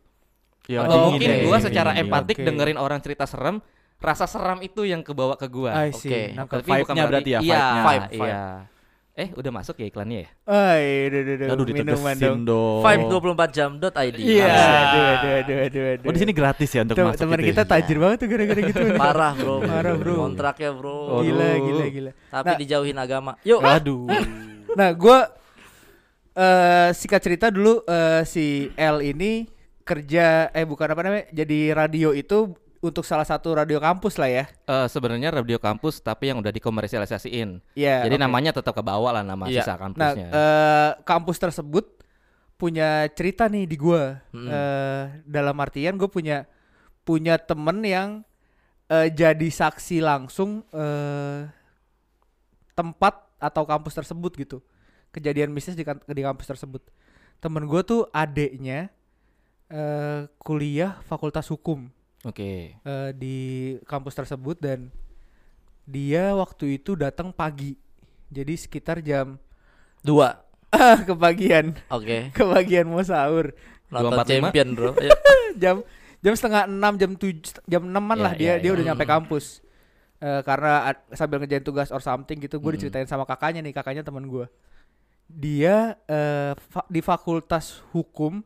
[0.65, 2.09] Ya, atau dingin mungkin ya, gue dingin, secara dingin.
[2.09, 2.45] empatik Oke.
[2.45, 3.61] dengerin orang cerita serem
[4.01, 5.45] rasa seram itu yang kebawa ke
[5.91, 6.09] see.
[6.09, 6.21] Oke.
[6.33, 6.57] Nangkep.
[6.59, 7.85] tapi bukan Vibe-nya berarti ya, iya vibe-nya.
[7.85, 8.25] Vibe, vibe.
[8.25, 8.45] iya
[9.15, 11.87] eh udah masuk ya iklannya ya Ay, aduh, aduh, aduh, Aduh minuman
[12.19, 12.41] ditegesin dong.
[12.45, 12.83] dong.
[12.83, 14.15] Vibe 24jam.id.
[14.19, 14.59] Iya, Asik.
[14.59, 16.05] aduh, aduh, aduh, aduh, aduh.
[16.05, 17.71] Oh di sini gratis ya untuk Tem- masuk teman gitu kita ya?
[17.71, 18.83] tajir banget tuh gara-gara gitu.
[19.01, 19.55] Parah, Bro.
[19.63, 20.15] Parah, bro.
[20.21, 20.99] Kontraknya, Bro.
[21.23, 21.63] Gila, Aduh.
[21.65, 22.11] gila, gila.
[22.29, 22.59] Tapi Nah.
[22.59, 23.33] dijauhin agama.
[23.41, 23.61] Yuk.
[23.61, 24.05] Waduh.
[24.75, 25.19] Nah, gue
[26.35, 29.47] eh singkat cerita dulu eh, si L ini
[29.81, 32.51] kerja eh bukan apa namanya jadi radio itu
[32.85, 34.45] untuk salah satu radio kampus lah ya.
[34.69, 37.65] Eh, sebenarnya radio kampus tapi yang udah dikomersialisasiin.
[37.73, 38.05] Iya.
[38.05, 38.23] Jadi oke.
[38.23, 39.65] namanya tetap ke bawah lah nama Iya.
[39.65, 40.29] sisa Nah, kampusnya.
[40.29, 41.85] eh, kampus tersebut
[42.55, 44.21] punya cerita nih di gua.
[44.31, 44.47] Hmm.
[44.47, 46.45] Eh, dalam artian gue punya
[47.03, 48.09] punya temen yang
[48.87, 51.49] eh, jadi saksi langsung eh,
[52.75, 54.59] tempat atau kampus tersebut gitu.
[55.09, 56.83] Kejadian mistis di, kan- di kampus tersebut.
[57.39, 58.93] Temen gue tuh adeknya
[59.69, 61.89] eh, kuliah fakultas hukum
[62.25, 62.75] Oke.
[62.75, 63.37] eh, di
[63.85, 64.89] kampus tersebut dan
[65.85, 67.77] dia waktu itu datang pagi.
[68.27, 69.37] Jadi sekitar jam
[70.01, 70.41] Dua.
[71.05, 72.29] kebagian Oke.
[72.35, 73.55] kebagian mau sahur
[73.87, 74.27] Nonton 245.
[74.27, 74.91] champion, Bro.
[74.95, 75.13] Ayo.
[75.63, 75.77] jam
[76.19, 79.15] jam setengah enam jam tujuh jam enaman Iya, lah dia iya, dia udah nyampe Hmm.
[79.15, 79.61] kampus
[80.17, 82.79] Eh, karena ad- sambil ngerjain tugas or something gitu gue Hmm.
[82.81, 84.49] diceritain sama kakaknya nih kakaknya teman gue
[85.27, 88.41] dia eh, fa- di fakultas hukum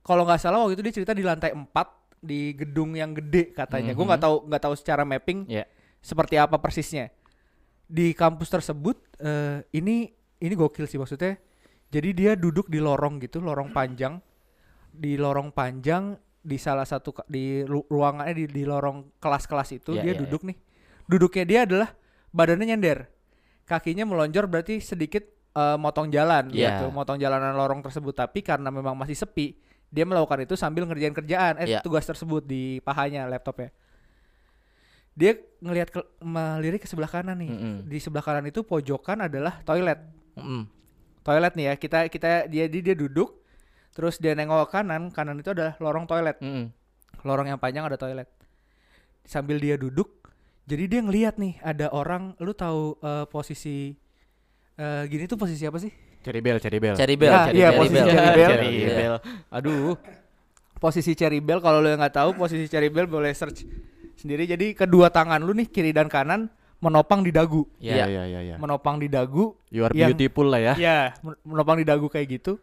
[0.00, 1.68] kalau nggak salah waktu itu dia cerita di lantai 4
[2.22, 3.92] di gedung yang gede katanya.
[3.92, 5.66] Gue nggak tahu nggak tahu secara mapping Ya.
[5.98, 7.10] seperti apa persisnya.
[7.84, 10.08] Di kampus tersebut eh, ini
[10.38, 11.36] ini gokil sih maksudnya.
[11.92, 14.16] Jadi dia duduk di lorong gitu, lorong panjang.
[14.88, 20.02] Di lorong panjang di salah satu di ru- ruangannya di, di lorong kelas-kelas itu Ya,
[20.02, 20.56] dia ya, duduk nih.
[21.04, 21.88] Duduknya dia adalah
[22.30, 23.10] badannya nyender.
[23.62, 26.80] Kakinya melonjor berarti sedikit eh, motong jalan Ya.
[26.80, 29.52] gitu, motong jalanan lorong tersebut tapi karena memang masih sepi,
[29.92, 31.80] dia melakukan itu sambil ngerjain kerjaan eh Ya.
[31.84, 33.68] tugas tersebut di pahanya laptopnya
[35.12, 37.74] dia ngelihat ke, melirik ke sebelah kanan nih Mm-mm.
[37.84, 40.00] di sebelah kanan itu pojokan adalah toilet
[40.32, 40.64] Mm.
[41.20, 43.36] toilet nih ya kita kita dia dia, dia duduk
[43.92, 46.72] terus dia nengok ke kanan kanan itu adalah lorong toilet Mm-mm.
[47.22, 48.24] lorong yang panjang ada toilet
[49.22, 50.08] sambil dia duduk
[50.64, 53.92] jadi dia ngelihat nih ada orang lu tahu eh, posisi
[54.74, 55.92] eh, gini tuh posisi apa sih
[56.22, 56.94] Cherry bell, cherry bell.
[56.94, 57.78] Cherry bell, cherry iya, bell.
[57.78, 58.36] posisi Cherry cherry bell.
[58.38, 58.50] bell.
[58.52, 58.94] Cherry Iya.
[58.96, 59.14] bell.
[59.50, 59.94] Aduh.
[60.74, 63.62] posisi cherry bell kalau lu yang nggak tahu posisi cherry bell boleh search
[64.16, 68.02] sendiri jadi kedua tangan lu nih kiri dan kanan menopang di dagu Ya.
[68.02, 68.56] Iya, iya, iya, iya.
[68.56, 70.74] menopang di dagu You are yang- beautiful lah ya.
[70.74, 72.58] ya men- menopang di dagu kayak gitu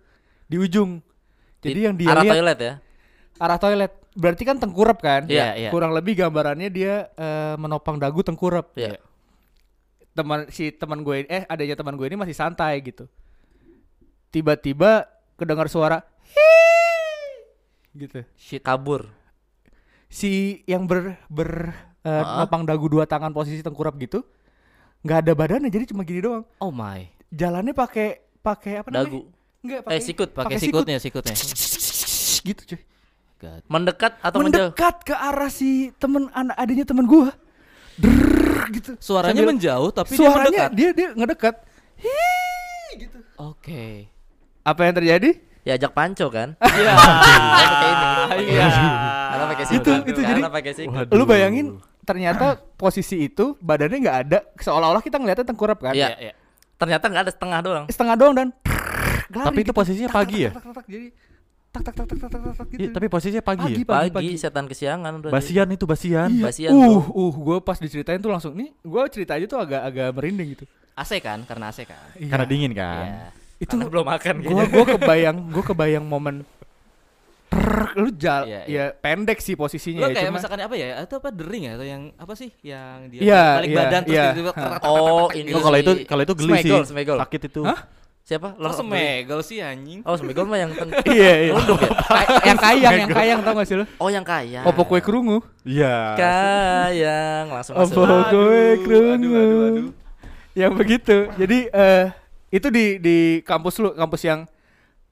[0.45, 0.99] di ujung
[1.57, 2.73] jadi Di yang dia arah lihat toilet ya.
[3.37, 5.69] arah toilet berarti kan tengkurap kan Iya, iya.
[5.69, 8.99] kurang lebih gambarannya dia eh, menopang dagu tengkurap Iya.
[10.11, 13.07] teman si teman gue eh adanya teman gue ini masih santai gitu
[14.29, 16.01] tiba-tiba kedengar suara
[17.91, 18.61] gitu Shit.
[18.61, 19.09] Kabur.
[20.07, 20.29] si
[20.63, 24.21] yang ber ber eh, nopang dagu dua tangan posisi tengkurap gitu
[24.99, 27.05] nggak ada badannya jadi cuma gini doang Oh my.
[27.27, 28.07] jalannya pakai
[28.39, 29.21] pakai apa namanya Dagu.
[29.59, 30.31] Enggak, Eh sikut.
[30.31, 30.81] Pakai Pakai sikut.
[30.81, 31.35] sikutnya, sikutnya.
[32.47, 32.81] gitu cuy
[33.37, 33.61] God.
[33.67, 34.71] Mendekat atau menjauh?
[34.71, 37.31] mendekat ke arah si temen anak adanya temen gua
[37.95, 40.71] Drrrr, gitu Suaranya Sambil- menjauh tapi dia suaranya mendekat.
[40.73, 41.55] dia dia ngedekat
[41.97, 44.07] Hii, gitu Oke.
[44.69, 46.55] Apa yang terjadi Ya ajak panco kan?
[46.59, 46.93] Iya.
[48.39, 48.65] Iya.
[49.29, 50.01] Karena pakai Itu- sikut.
[50.07, 50.71] itu jadi- pakai
[51.11, 51.65] lu bayangin
[52.01, 56.15] ternyata posisi itu badannya nggak ada seolah-olah kita ngeliatnya tengkurap kan Iya.
[56.15, 56.33] Iya.
[56.75, 57.85] Ternyata nggak ada setengah doang.
[57.87, 58.47] setengah doang dan
[59.29, 59.77] lari Tapi itu gitu.
[59.77, 60.49] posisinya pagi ya?
[60.49, 61.07] tak, tak, tak, jadi
[61.69, 63.85] tak tak tak tak tak tak tak, tak gitu Iya, tapi posisinya pagi, Pagi, ya.
[63.85, 65.29] pagi, Pagi, setan kesiangan udah.
[65.29, 66.29] Basian itu basian.
[66.31, 66.43] Iya.
[66.49, 70.09] Basian, uh uh gue pas diceritain tuh langsung nih gue cerita aja tuh agak agak
[70.11, 70.65] merinding gitu
[70.97, 71.45] AC kan?
[71.45, 72.09] Karena AC kan.
[72.17, 73.05] Karena dingin kan.
[73.05, 73.27] Iya.
[73.59, 74.65] Itu Karena belum makan gue kayaknya.
[74.71, 76.35] gue kebayang gue kebayang momen
[77.49, 81.01] Prrrr, lu jal Iya, ya pendek sih posisinya Lo ya, kayak misalkan apa ya?
[81.01, 81.73] Atau apa dering ya?
[81.73, 82.53] Atau yang apa sih?
[82.61, 84.21] Yang dia Iya, balik iya, badan terus iya.
[84.21, 84.29] Hah.
[84.29, 85.57] tek, tek, tek, Oh, ini gitu.
[85.57, 86.71] Oh, kalau itu kalau itu geli sih.
[86.93, 87.61] Sakit itu.
[87.63, 87.79] Hah?
[88.21, 88.53] Siapa?
[88.53, 90.05] Lo semegel sih anjing.
[90.05, 93.75] Oh, semegol mah yang ten- iya iya Kay- yang kayang yang kayang tau gak sih
[93.75, 94.61] lu Oh, yang kaya.
[94.63, 96.13] opo kue kerungu Iya.
[96.13, 97.97] Kayang langsung masuk.
[97.97, 99.85] opo kue kerungu aduh, aduh, aduh.
[100.53, 102.05] yang begitu jadi eh
[102.49, 104.39] itu di di kampus lu kampus yang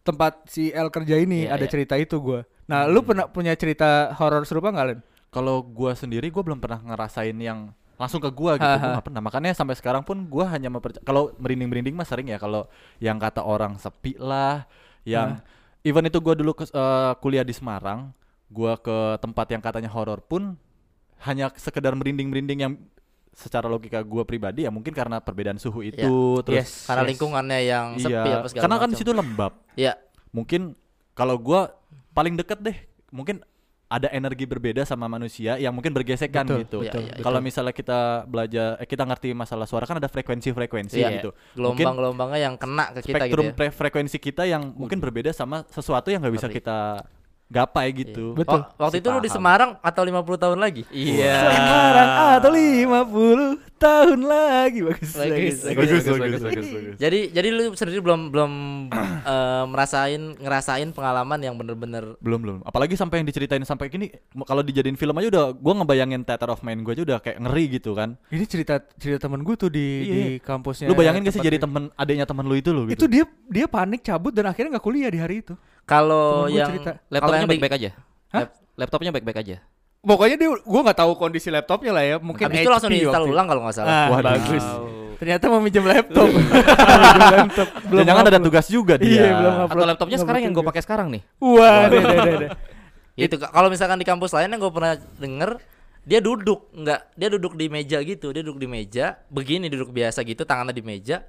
[0.01, 1.71] tempat si El kerja ini Iya, ada iya.
[1.71, 4.99] cerita itu gua nah lu pernah punya cerita horor serupa nggak Len?
[5.31, 8.63] Kalau gua sendiri gua belum pernah ngerasain yang langsung ke gua gitu.
[8.63, 8.93] Ha.
[8.93, 9.21] nggak pernah.
[9.25, 12.69] Makanya sampai sekarang pun gua hanya mempercaya kalau merinding-merinding mah sering ya kalau
[13.01, 14.69] yang kata orang sepi lah,
[15.03, 15.41] yang
[15.81, 18.13] even itu gua dulu ke, eh, kuliah di Semarang,
[18.53, 20.55] gua ke tempat yang katanya horor pun
[21.25, 22.73] hanya sekedar merinding-merinding yang
[23.37, 26.71] secara logika gua pribadi ya mungkin karena perbedaan suhu itu terus Yes.
[26.89, 29.53] Karena lingkungannya yang sepi iya, apa segala karena kan di situ lembab.
[29.77, 29.93] Iya.
[30.33, 30.73] Mungkin
[31.13, 31.69] kalau gua
[32.17, 32.77] paling deket deh,
[33.13, 33.45] mungkin
[33.87, 36.79] ada energi berbeda sama manusia yang mungkin bergesekan Betul, gitu.
[36.83, 41.09] Iya, iya, Kalau misalnya kita belajar, eh, kita ngerti masalah suara kan ada frekuensi-frekuensi Iya,
[41.21, 41.29] gitu.
[41.55, 43.55] Gelombang-gelombangnya yang kena ke kita Spektrum gitu ya.
[43.55, 47.07] pre- frekuensi kita yang mungkin berbeda sama sesuatu yang nggak bisa kita
[47.47, 48.35] gapai gitu.
[48.35, 48.37] Iya.
[48.37, 48.59] Betul.
[48.59, 49.29] Wa- waktu Si itu lu di.
[49.31, 50.83] Semarang atau 50 tahun lagi?
[50.89, 51.35] Iya.
[51.39, 56.41] Semarang atau 50 tahun lagi bagus Bagus, bagus.
[56.41, 58.51] bagus, Jadi jadi lu sendiri belum belum
[59.31, 62.57] eh, merasain ngerasain pengalaman yang bener-bener Belum belum.
[62.65, 64.09] Apalagi sampai yang diceritain sampai gini,
[64.43, 67.65] kalau dijadiin film aja udah, gua ngebayangin theater of mind gue aja udah kayak ngeri
[67.77, 68.17] gitu kan.
[68.27, 70.89] Ini cerita cerita temen gue tuh di Iya, di kampusnya.
[70.89, 73.05] Lu bayangin gak sih jadi temen adiknya temen lu itu lo Itu gitu.
[73.07, 75.53] dia dia panik cabut dan akhirnya nggak kuliah di hari itu.
[75.87, 76.99] Kalau yang cerita.
[77.07, 77.89] Laptopnya baik-baik aja.
[78.29, 78.39] Hah?
[78.43, 79.55] Lap- Laptopnya baik-baik aja.
[79.97, 82.15] Pokoknya dia gua nggak tahu kondisi laptopnya lah ya.
[82.19, 83.89] Mungkin habis itu langsung diinstal ulang kalau nggak salah.
[83.89, 84.23] Ah, Waduh.
[84.29, 84.65] bagus.
[85.17, 86.29] Ternyata mau minjem laptop.
[87.17, 87.67] Minjem laptop.
[88.05, 89.09] Jangan ada tugas juga dia.
[89.09, 91.21] Iya, belum Atau laptopnya sekarang yang gue pakai sekarang nih.
[91.41, 92.49] Wah, deh, deh, deh, deh.
[93.17, 95.57] Itu ka- kalau misalkan di kampus lain yang gue pernah denger
[96.05, 100.23] dia duduk nggak dia duduk di meja gitu dia duduk di meja begini duduk biasa
[100.23, 101.25] gitu tangannya di meja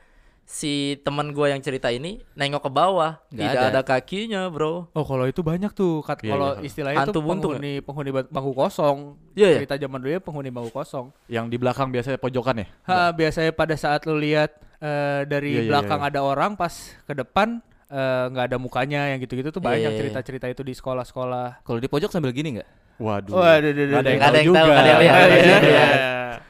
[0.48, 3.68] si teman gue yang cerita ini nengok ke bawah Nggak tidak ada.
[3.68, 3.80] ada.
[3.84, 6.00] kakinya bro Oh, kalau itu banyak tuh.
[6.00, 6.64] Kat, Iya, kalau iya.
[6.64, 9.20] istilahnya itu buntung penghuni penghuni ba- bangku kosong.
[9.36, 9.58] Iya, iya.
[9.60, 11.12] Cerita zaman dulu ya penghuni bangku kosong.
[11.28, 12.66] Yang di belakang biasanya pojokan ya?
[12.88, 16.08] Ha, biasanya pada saat lu lihat eh, dari Iya, iya, belakang iya.
[16.08, 16.72] ada orang pas
[17.04, 19.98] ke depan eh, nggak ada mukanya yang gitu-gitu tuh Iya, banyak iya, iya.
[19.98, 21.60] cerita-cerita itu di sekolah-sekolah.
[21.60, 22.68] Kalau di pojok sambil gini nggak?
[22.98, 23.32] Waduh.
[23.32, 24.74] Waduh, duh, duh, Nggak ada yang Nggak ada tahu yang tahu, juga.
[24.74, 25.62] nggak ada yang nggak yang.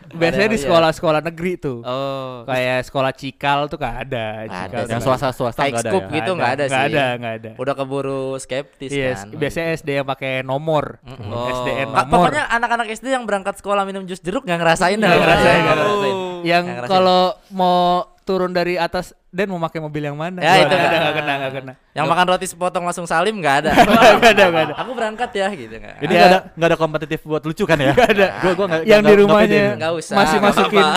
[0.08, 1.78] Ada Biasanya yang di sekolah-sekolah negeri tuh.
[1.84, 2.40] Oh.
[2.42, 4.26] Kayak sekolah Cikal tuh gak ada.
[4.40, 4.72] Nggak Cikal ada.
[4.72, 6.08] tuh Yang nggak swasta swasta High nggak ada ya.
[6.08, 6.88] gitu nggak ada Nggak sih.
[6.88, 7.50] ada, nggak ada.
[7.54, 9.36] Udah keburu skeptis Iya, kan.
[9.36, 10.84] biasanya SD yang pakai nomor.
[11.04, 11.52] Oh.
[11.52, 12.08] SDN nomor.
[12.24, 15.06] pokoknya anak-anak SD yang berangkat sekolah minum jus jeruk nggak ngerasain dah.
[15.06, 16.16] Nggak ngerasain, Nggak nggak ngerasain.
[16.42, 16.88] yang Nggak ngerasain.
[16.90, 17.22] kalau
[17.52, 17.80] mau
[18.28, 20.36] turun dari atas dan mau pakai mobil yang mana?
[20.38, 21.72] Ya, itu nggak kena, nggak kena.
[21.90, 23.70] yang makan roti sepotong langsung salim nggak ada.
[23.72, 24.74] Nggak ada, nggak ada.
[24.76, 25.96] Aku berangkat ya gitu nggak.
[25.98, 26.14] Ini Ya.
[26.14, 27.90] nggak ada nggak ada kompetitif buat lucu kan ya?
[27.90, 28.26] Nggak ada.
[28.38, 29.78] Gua gua nggak yang nggak- di rumahnya pede nih.
[29.80, 30.84] Nggak usah, masih masukin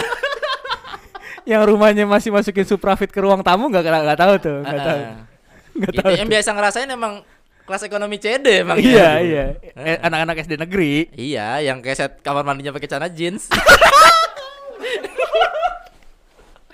[1.48, 5.00] yang rumahnya masih masukin suprafit ke ruang tamu nggak kena- nggak tahu tuh nggak tahu
[5.00, 5.16] Ah,
[5.80, 6.34] nggak Gitu, tahu yang tuh.
[6.34, 7.14] biasa ngerasain emang
[7.62, 8.76] kelas ekonomi CD emang.
[8.78, 9.18] iya ya.
[9.18, 13.48] iya Eh, anak-anak SD negeri Iya, yang keset kamar mandinya pakai celana jeans.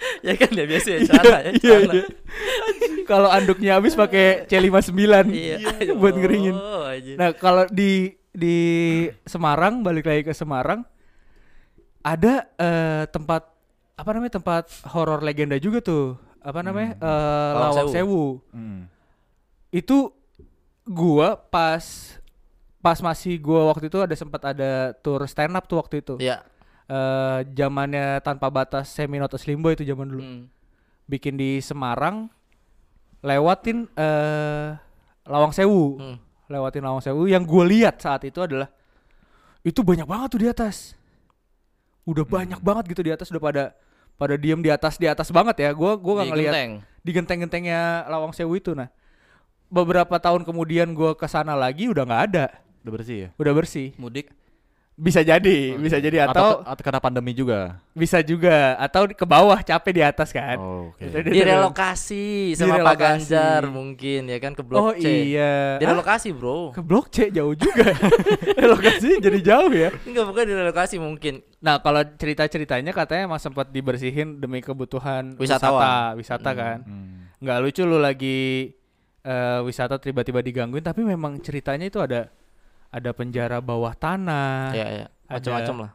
[0.27, 1.51] ya kan ya biasa ya celana ya.
[1.53, 1.93] iya celana.
[1.93, 2.05] iya
[3.03, 4.99] kalau anduknya habis pakai C59
[5.31, 5.57] Iya.
[5.99, 7.13] buat ngeringin Oh, aja.
[7.15, 8.57] Nah, kalau di di
[9.23, 10.83] Semarang balik lagi ke Semarang
[12.01, 13.47] ada eh, tempat
[13.97, 16.19] apa namanya tempat horor legenda juga tuh.
[16.39, 16.95] Apa namanya?
[16.95, 17.95] Eh, Lawang Lawang Sewu.
[17.95, 18.23] Sewu.
[18.51, 18.81] Hmm.
[19.69, 20.13] Itu
[20.83, 21.83] gua pas
[22.77, 26.15] pas masih gua waktu itu ada sempat ada tour stand up tuh waktu itu.
[26.19, 26.43] Iya.
[26.87, 30.23] Eh zamannya tanpa batas Seminoto Slimbo itu zaman dulu.
[30.23, 30.43] Hmm.
[31.03, 32.31] Bikin di Semarang
[33.19, 34.71] lewatin eh
[35.23, 36.17] Lawang Sewu Hmm.
[36.47, 38.71] lewatin Lawang Sewu yang gue lihat saat itu adalah
[39.61, 40.95] itu banyak banget tuh di atas
[42.03, 42.35] udah Hmm.
[42.39, 43.63] banyak banget gitu di atas udah pada
[44.15, 46.71] pada diem di atas di atas banget ya gue gua nggak Di ngelihat genteng.
[47.03, 48.87] di genteng-gentengnya Lawang Sewu itu nah
[49.67, 52.45] beberapa tahun kemudian gue ke sana lagi udah nggak ada
[52.79, 53.29] Udah bersih ya?
[53.35, 54.31] udah bersih Mudik.
[54.97, 57.77] Bisa jadi bisa jadi atau, atau, atau karena pandemi juga.
[57.93, 63.05] bisa juga atau ke bawah capek di atas kan Oh, itu- Direlokasi sama Pak Direlokasi.
[63.29, 65.05] Ganjar mungkin ya kan ke Blok oh C.
[65.05, 66.73] iya Ah, Direlokasi, Bro.
[66.73, 67.93] ke blok C jauh juga
[68.57, 71.45] relokasi jadi jauh ya Enggak bukan direlokasi mungkin.
[71.57, 76.17] Nah, kalau cerita-ceritanya katanya emang sempat dibersihin demi kebutuhan Wisatawan.
[76.17, 76.57] wisata, wisata Hmm.
[76.57, 76.77] kan.
[76.81, 77.17] Hmm.
[77.37, 78.73] Nggak lucu lu lagi
[79.21, 82.31] eh, wisata tiba-tiba digangguin, tapi memang ceritanya itu ada
[82.89, 85.05] ada penjara bawah tanah, Ya ya.
[85.27, 85.91] Macam-macam lah.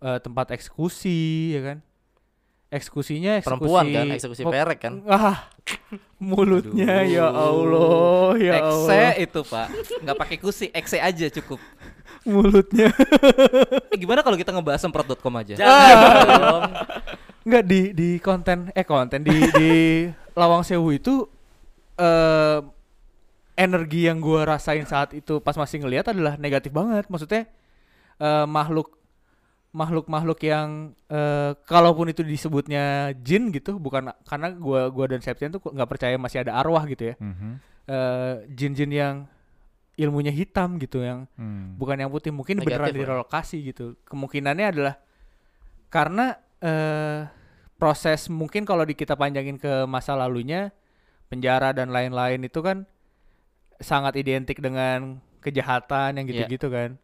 [0.00, 1.20] eh, tempat eksekusi,
[1.52, 1.78] ya kan?
[2.68, 4.94] Eksekusinya eksekusi Perempuan kan, eksekusi Oh, perek kan.
[5.06, 5.46] Ah,
[6.18, 9.66] mulutnya ya Allah, ya Exe Allah, itu pak,
[10.02, 11.62] nggak pakai kusi, exe aja cukup.
[12.26, 12.90] mulutnya.
[13.94, 15.54] Eh, gimana kalau kita ngebahas semprot.com aja?
[15.54, 15.94] Jangan
[16.34, 16.62] dong.
[17.46, 19.72] Enggak di di konten eh konten di di
[20.34, 21.30] Lawang Sewu itu
[21.94, 22.58] eh
[23.54, 27.06] energi yang gua rasain saat itu pas masih ngelihat adalah negatif banget.
[27.06, 27.46] Maksudnya
[28.18, 28.94] eh makhluk
[29.74, 35.58] makhluk-makhluk yang eh kalaupun itu disebutnya jin gitu bukan karena gua gua dan Septian tuh
[35.62, 37.14] nggak percaya masih ada arwah gitu ya.
[37.18, 37.50] Mhm.
[37.90, 39.16] Eh jin-jin yang
[39.94, 41.78] ilmunya hitam gitu yang Hmm.
[41.78, 42.98] bukan yang putih mungkin Negatif beneran lah.
[42.98, 44.94] direlokasi gitu kemungkinannya adalah
[45.86, 47.30] karena eh
[47.78, 50.74] proses mungkin kalau di kita panjangin ke masa lalunya
[51.30, 52.86] penjara dan lain-lain itu kan
[53.84, 56.32] sangat identik dengan kejahatan yang Iya.
[56.42, 56.96] gitu-gitu kan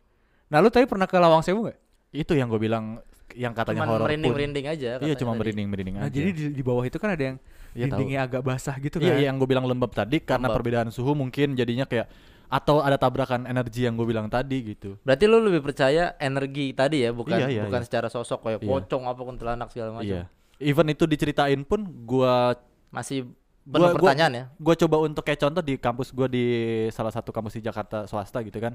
[0.49, 1.79] nah lu tadi pernah ke Lawang Sewu nggak
[2.11, 2.99] Itu yang gue bilang
[3.31, 4.07] yang katanya horor pun.
[4.11, 4.99] merinding-merinding aja.
[4.99, 6.11] Iya, cuma merinding-merinding nah aja.
[6.11, 7.37] jadi di, di bawah itu kan ada yang
[7.71, 8.03] Iya, tahu.
[8.03, 10.59] dindingnya agak basah gitu kan Iya, iya, yang gue bilang lembab tadi karena Lembab.
[10.59, 12.11] perbedaan suhu mungkin jadinya kayak
[12.51, 14.99] atau ada tabrakan energi yang gue bilang tadi gitu.
[15.01, 17.87] Berarti lu lebih percaya energi tadi ya, bukan Iya, iya, bukan iya.
[17.87, 18.67] secara sosok kayak Iya.
[18.67, 20.11] pocong apa kuntilanak segala macam.
[20.11, 20.23] Iya.
[20.59, 22.59] Even itu diceritain pun gua
[22.91, 23.23] Masih
[23.65, 24.45] penuh Gua- gua- pertanyaan ya.
[24.57, 26.45] gua coba untuk kayak contoh di kampus gua di
[26.91, 28.75] salah satu kampus di Jakarta swasta gitu kan.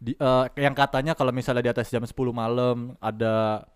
[0.00, 3.66] Di, eh, yang katanya kalau misalnya di atas jam 10 malam ada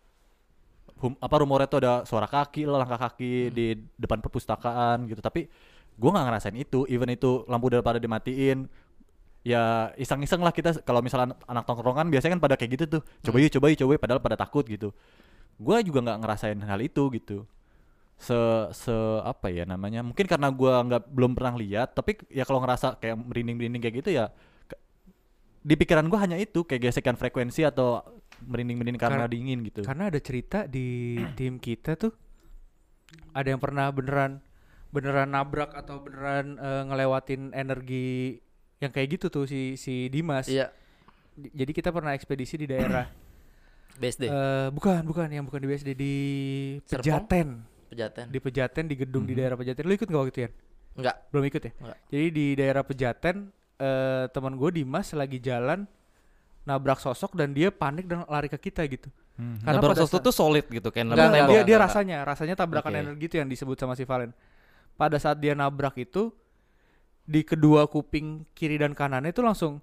[1.03, 3.67] hum- apa rumornya tuh ada suara kaki lah langkah kaki di
[3.99, 5.21] depan perpustakaan gitu.
[5.21, 5.51] Tapi
[5.99, 6.87] gua nggak ngerasain itu.
[6.89, 8.71] Even itu lampu udah pada dimatiin.
[9.45, 10.81] Ya iseng-iseng lah kita.
[10.81, 13.03] Kalau misalnya anak, anak tongkrongan biasanya kan pada kayak gitu tuh.
[13.21, 14.89] Coba yuk coba yuk coba yuk padahal pada takut gitu.
[15.61, 17.45] Gua juga nggak ngerasain hal itu gitu
[18.15, 18.39] se
[18.73, 22.97] se apa ya namanya mungkin karena gua nggak belum pernah lihat tapi ya kalau ngerasa
[22.97, 24.31] kayak merinding merinding kayak gitu ya
[24.65, 24.79] ke-
[25.61, 28.01] di pikiran gua hanya itu kayak gesekan frekuensi atau
[28.41, 32.15] merinding merinding karena Kar- dingin gitu Karena ada cerita di tim kita tuh
[33.31, 34.39] ada yang pernah beneran
[34.95, 38.39] beneran nabrak atau beneran eh, ngelewatin energi
[38.79, 40.47] yang kayak gitu tuh si si Dimas.
[40.47, 40.71] Iya,
[41.35, 43.11] Di- Jadi kita pernah ekspedisi di daerah
[44.01, 46.15] BSD, eh, bukan bukan yang bukan di BSD di
[46.87, 47.27] Serpong?
[47.27, 47.49] Pejaten.
[47.95, 48.25] Pejaten.
[48.27, 49.39] Di Pejaten di gedung di Mhm.
[49.39, 49.83] daerah Pejaten.
[49.83, 50.51] Lu ikut gak waktu itu ya?
[50.95, 51.17] Enggak.
[51.29, 51.73] Belum ikut ya?
[51.77, 51.97] Enggak.
[52.09, 53.37] Jadi di daerah Pejaten
[53.75, 55.83] eh, teman gue Dimas lagi jalan
[56.63, 59.11] nabrak sosok dan dia panik dan lari ke kita gitu.
[59.35, 59.63] Mhm.
[59.63, 61.03] Karena Nabrak saat- tuh solid gitu kan.
[61.05, 61.51] Enggak, nabrak enggak, tembok.
[61.51, 63.01] dia dia enggak, rasanya rasanya tabrakan Oke.
[63.01, 64.31] energi itu yang disebut sama si Valen.
[64.95, 66.31] Pada saat dia nabrak itu
[67.21, 69.83] di kedua kuping kiri dan kanannya itu langsung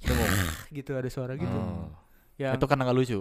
[0.70, 1.88] gitu ada suara gitu Oh.
[2.36, 3.20] yang Itu karena nggak lucu.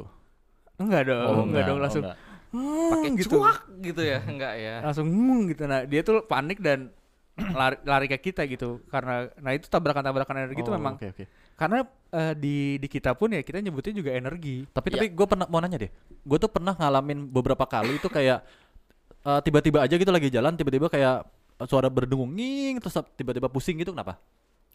[0.75, 2.17] enggak dong Oh, enggak, dong langsung enggak.
[2.53, 4.75] "Hmm," Pakai gitu cuak gitu ya, enggak ya.
[4.81, 6.93] langsung "Hmm," gitu nah dia tuh panik dan
[7.57, 11.25] lari, lari ke kita gitu karena nah itu tabrakan-tabrakan energi itu Oh, memang Oke oke.
[11.53, 14.95] karena eh, di di kita pun ya kita nyebutnya juga energi Tapi Iya.
[14.95, 15.91] tapi gue pernah mau nanya deh.
[16.21, 18.45] Gue tuh pernah ngalamin beberapa kali itu kayak
[19.29, 21.25] eh, tiba-tiba aja gitu lagi jalan tiba-tiba kayak
[21.57, 24.21] eh, suara berdengung nging terus tiba-tiba pusing gitu kenapa?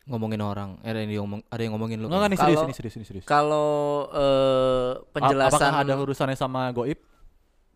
[0.09, 2.09] Ngomongin orang, ada yang ngomong, ada yang ngomongin lu.
[2.09, 3.25] Enggak enggak nih serius ini serius ini serius.
[3.29, 3.71] Kalau
[4.11, 6.97] eh, A- penjelasan Apakah ada urusannya sama goib?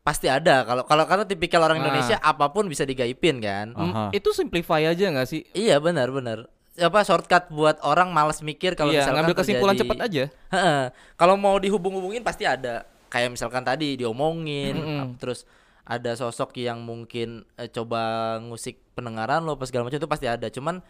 [0.02, 0.62] Pasti ada.
[0.62, 1.86] Kalau kalau karena tipikal orang Nah.
[1.86, 3.70] Indonesia apa pun bisa digaipin kan.
[3.72, 4.04] Mm, Aha.
[4.10, 5.46] itu simplify aja nggak sih?
[5.52, 6.50] Iya benar benar.
[6.72, 10.24] Apa shortcut buat orang malas mikir kalau iya, misalkan ngambil kesimpulan terjadi- cepat aja.
[10.50, 10.82] Heeh.
[11.14, 12.82] Kalau mau dihubung-hubungin pasti ada.
[13.06, 15.00] Kayak misalkan tadi diomongin, Mm-mm.
[15.04, 15.44] ap- terus
[15.84, 18.00] ada sosok yang mungkin eh, coba
[18.40, 20.48] ngusik pendengaran lo, apa segala macam itu pasti ada.
[20.48, 20.80] Cuman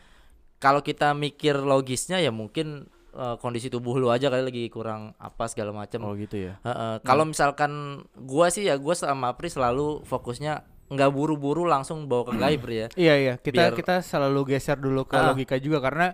[0.57, 5.44] kalau kita mikir logisnya ya mungkin eh, kondisi tubuh lu aja kali lagi kurang apa
[5.46, 6.01] segala macam.
[6.03, 6.57] Oh gitu ya.
[6.61, 7.72] Heeh, Kalau misalkan
[8.16, 12.87] gua sih ya gua sama Pri selalu fokusnya nggak buru-buru langsung bawa ke gaib ya.
[13.01, 15.29] Iya iya kita Biar- kita selalu geser dulu ke Ah.
[15.29, 16.12] logika juga karena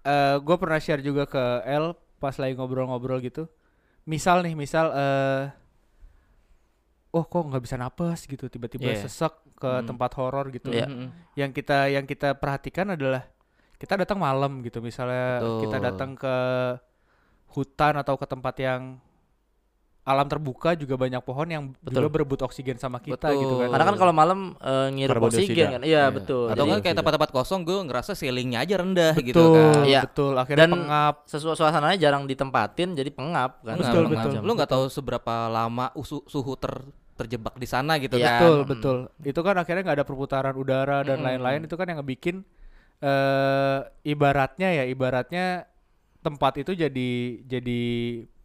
[0.00, 3.44] eh gue pernah share juga ke L pas lagi ngobrol-ngobrol gitu.
[4.04, 5.44] Misal nih misal eh
[7.10, 9.04] oh kok nggak bisa napas gitu tiba-tiba Iya.
[9.04, 9.84] sesek ke Hmm.
[9.84, 10.70] tempat horor gitu.
[10.70, 11.10] Mm-mm.
[11.34, 13.26] Yang kita yang kita perhatikan adalah
[13.80, 15.86] kita datang malam gitu misalnya kita Betul.
[15.88, 16.34] datang ke
[17.50, 18.82] hutan atau ke tempat yang
[20.00, 22.10] alam terbuka juga banyak pohon yang juga Betul.
[22.10, 23.68] berebut oksigen sama kita gitu kan.
[23.68, 23.70] Betul.
[23.70, 25.70] Karena kan kalau malam eh, ngirup Karbon oksigen dioksida.
[25.70, 25.80] kan.
[25.80, 26.04] Iya, Iya.
[26.10, 26.44] betul.
[26.50, 29.84] Atau kan kayak tempat-tempat kosong gue ngerasa ceilingnya aja rendah gitu betul, kan.
[29.84, 30.00] Iya.
[30.02, 30.32] betul.
[30.34, 31.14] Akhirnya Dan pengap.
[31.24, 33.76] sesuatu suasananya jarang ditempatin jadi pengap kan.
[33.76, 34.24] Betul, pengap.
[34.24, 34.40] betul.
[34.40, 36.74] Lu nggak tahu seberapa lama usu- suhu ter
[37.14, 38.24] terjebak di sana gitu Iya.
[38.26, 38.40] kan.
[38.40, 38.96] Betul, betul.
[39.22, 41.68] Itu kan akhirnya nggak ada perputaran udara dan lain-lain.
[41.68, 42.40] Itu kan yang ngebikin
[43.00, 45.64] eh ibaratnya ya, ibaratnya
[46.20, 47.10] tempat itu jadi
[47.48, 47.82] jadi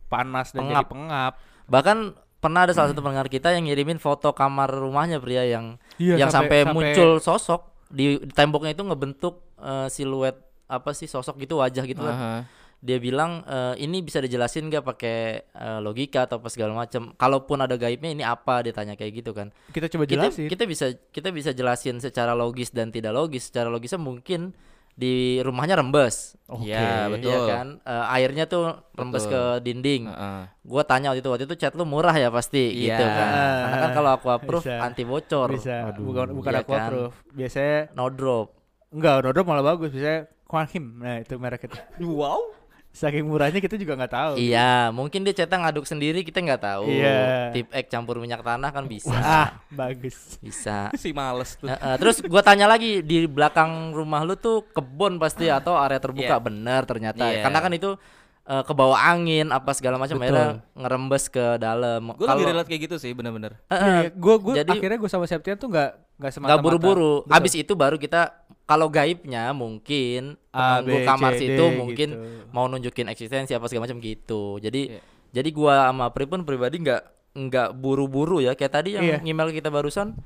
[0.08, 0.86] panas dan jadi Pengap.
[0.88, 1.34] pengap.
[1.68, 1.98] Bahkan
[2.40, 6.30] pernah ada salah satu pendengar kita yang ngirimin foto kamar rumahnya pria yang Iya, yang
[6.32, 11.84] sampai, muncul sosok di, di temboknya itu ngebentuk eh, siluet apa sih sosok gitu wajah
[11.86, 12.46] gitu kan.
[12.80, 17.14] Dia bilang eh, ini bisa dijelasin gak pakai eh, logika atau apa segala macam.
[17.14, 19.50] Kalaupun ada gaibnya ini apa dia tanya kayak gitu kan.
[19.70, 20.48] Kita coba Kita jelasin.
[20.48, 23.50] kita bisa kita bisa jelasin secara logis dan tidak logis.
[23.50, 24.54] Secara logisnya mungkin
[24.96, 26.40] di rumahnya rembes.
[26.48, 26.72] Oke.
[26.72, 27.28] Iya, betul.
[27.28, 27.68] Iya kan?
[27.84, 29.34] Eh, airnya tuh rembes Betul.
[29.34, 30.04] ke dinding.
[30.08, 30.42] Heeh.
[30.64, 32.96] Gua tanya waktu itu waktu itu chat lu murah ya pasti Iya.
[32.96, 33.28] gitu kan.
[33.60, 34.80] Karena kan kalau aku approve Bisa.
[34.80, 35.92] anti bocor, bisa.
[35.92, 36.06] Aduh.
[36.06, 36.82] Bukan bukan Iya aku kan?
[36.86, 37.14] approve.
[37.34, 38.48] Biasanya no drop.
[38.88, 39.92] enggak, Nodro malah bagus.
[39.92, 40.86] Biasanya Quanhim.
[41.04, 41.76] Nah, itu merek itu.
[42.00, 42.56] Wow.
[42.96, 44.34] Saking murahnya kita juga nggak tahu.
[44.40, 46.88] Iya, mungkin dia cetak ngaduk sendiri kita nggak tahu.
[46.88, 47.52] Iya.
[47.52, 49.12] Tip X campur minyak tanah kan bisa.
[49.12, 50.40] Ah, bagus.
[50.40, 50.88] Bisa.
[50.96, 51.68] Si males tuh.
[51.68, 56.00] Eh, eh, terus gua tanya lagi di belakang rumah lu tuh kebun pasti atau area
[56.00, 56.40] terbuka Iya.
[56.40, 57.44] bener ternyata Iya.
[57.44, 58.00] karena kan itu
[58.46, 60.32] eh, ke bawah angin apa segala macam Betul.
[60.32, 62.16] akhirnya ngerembes ke dalam.
[62.16, 63.60] Gue lebih relate kayak gitu sih bener-bener.
[63.68, 67.28] Iya, gua gua jadi- akhirnya gua sama Septian tuh nggak nggak semata nggak buru-buru.
[67.28, 72.50] Abis itu baru kita kalau gaibnya mungkin penunggu B, kamar C, D situ mungkin gitu.
[72.50, 74.58] mau nunjukin eksistensi apa segala macam gitu.
[74.58, 75.02] Jadi Iya.
[75.32, 77.02] jadi gua sama Pri pun pribadi nggak
[77.36, 79.18] nggak buru-buru ya kayak tadi yang Iya.
[79.24, 80.18] email kita barusan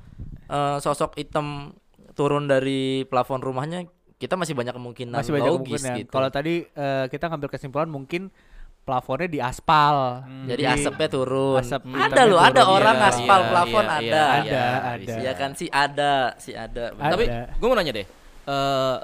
[0.46, 1.76] eh, sosok hitam
[2.12, 3.84] turun dari plafon rumahnya
[4.16, 5.98] kita masih banyak kemungkinan masih banyak logis kemungkinan.
[5.98, 6.10] gitu.
[6.10, 8.32] Kalau tadi eh, kita ngambil kesimpulan mungkin
[8.80, 10.24] plafonnya di aspal.
[10.46, 11.60] jadi asapnya turun.
[11.60, 12.74] asap ada loh, ada turun.
[12.74, 14.00] orang Iya, aspal iya, plafon iya, ada.
[14.00, 15.14] iya, Ada, iya, ada.
[15.20, 16.84] Iya kan sih ada, sih ada.
[16.94, 17.12] Ada.
[17.12, 18.06] Tapi gue mau nanya deh,
[18.50, 18.98] eh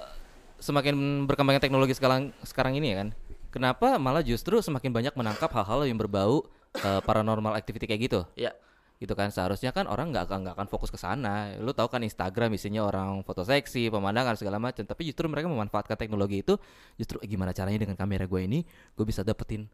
[0.59, 3.09] semakin berkembangnya teknologi sekarang sekarang ini ya kan,
[3.55, 6.43] kenapa malah justru semakin banyak menangkap hal-hal yang berbau
[6.75, 8.21] eh, paranormal activity kayak gitu?
[8.35, 8.53] Iya.
[8.97, 11.53] Gitu kan seharusnya kan orang nggak akan nggak akan fokus ke sana.
[11.61, 16.01] Lu tahu kan Instagram isinya orang foto seksi, pemandangan segala macam, tapi justru mereka memanfaatkan
[16.01, 16.57] teknologi itu
[16.97, 18.65] justru eh, gimana caranya dengan kamera gue ini
[18.97, 19.69] gue bisa dapetin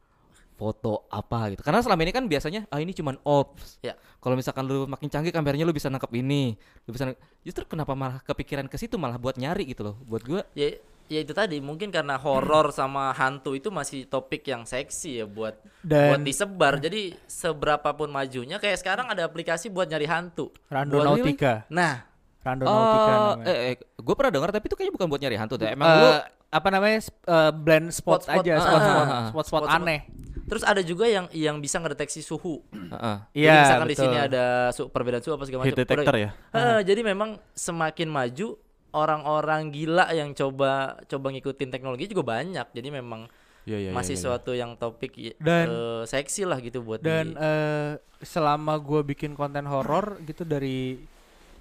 [0.63, 1.61] foto apa gitu.
[1.61, 3.83] Karena selama ini kan biasanya ah ini cuman ops.
[3.83, 3.99] Ya.
[4.17, 6.55] Kalau misalkan lu makin canggih kameranya lu bisa nangkep ini,
[6.87, 9.99] lu bisa nang- justru kenapa malah kepikiran ke situ malah buat nyari gitu loh.
[10.01, 10.71] Buat gua ya
[11.11, 15.59] ya itu tadi mungkin karena horor sama hantu itu masih topik yang seksi ya buat
[15.83, 21.67] Dan- buat disebar jadi seberapapun majunya kayak sekarang ada aplikasi buat nyari hantu Randonautica.
[21.69, 22.07] nah
[22.41, 23.45] Randonautica Oh, namanya.
[23.45, 25.69] eh, eh gue pernah dengar tapi itu kayaknya bukan buat nyari hantu deh.
[25.69, 26.09] Emang Eh, lu
[26.49, 29.05] apa namanya sp- eh, blend spot, Spot-spot, aja ah, spot spot ah, ah.
[29.05, 29.79] spot spot Spot-spot.
[29.79, 30.01] aneh
[30.45, 33.17] terus ada juga yang yang bisa ngedeteksi suhu Heeh.
[33.31, 36.31] jadi Iya, misalkan di sini ada su perbedaan suhu apa segala Heat macam detector ya.
[36.51, 38.49] Eh, jadi memang semakin maju
[38.93, 43.25] orang-orang gila yang coba coba ngikutin teknologi juga banyak jadi memang
[43.63, 43.91] Iya iya.
[43.91, 44.27] masih iya, iya.
[44.29, 49.01] suatu yang topik i- Dan- eh, seksi lah gitu buat dan di- eh, selama gue
[49.05, 50.99] bikin konten horor gitu dari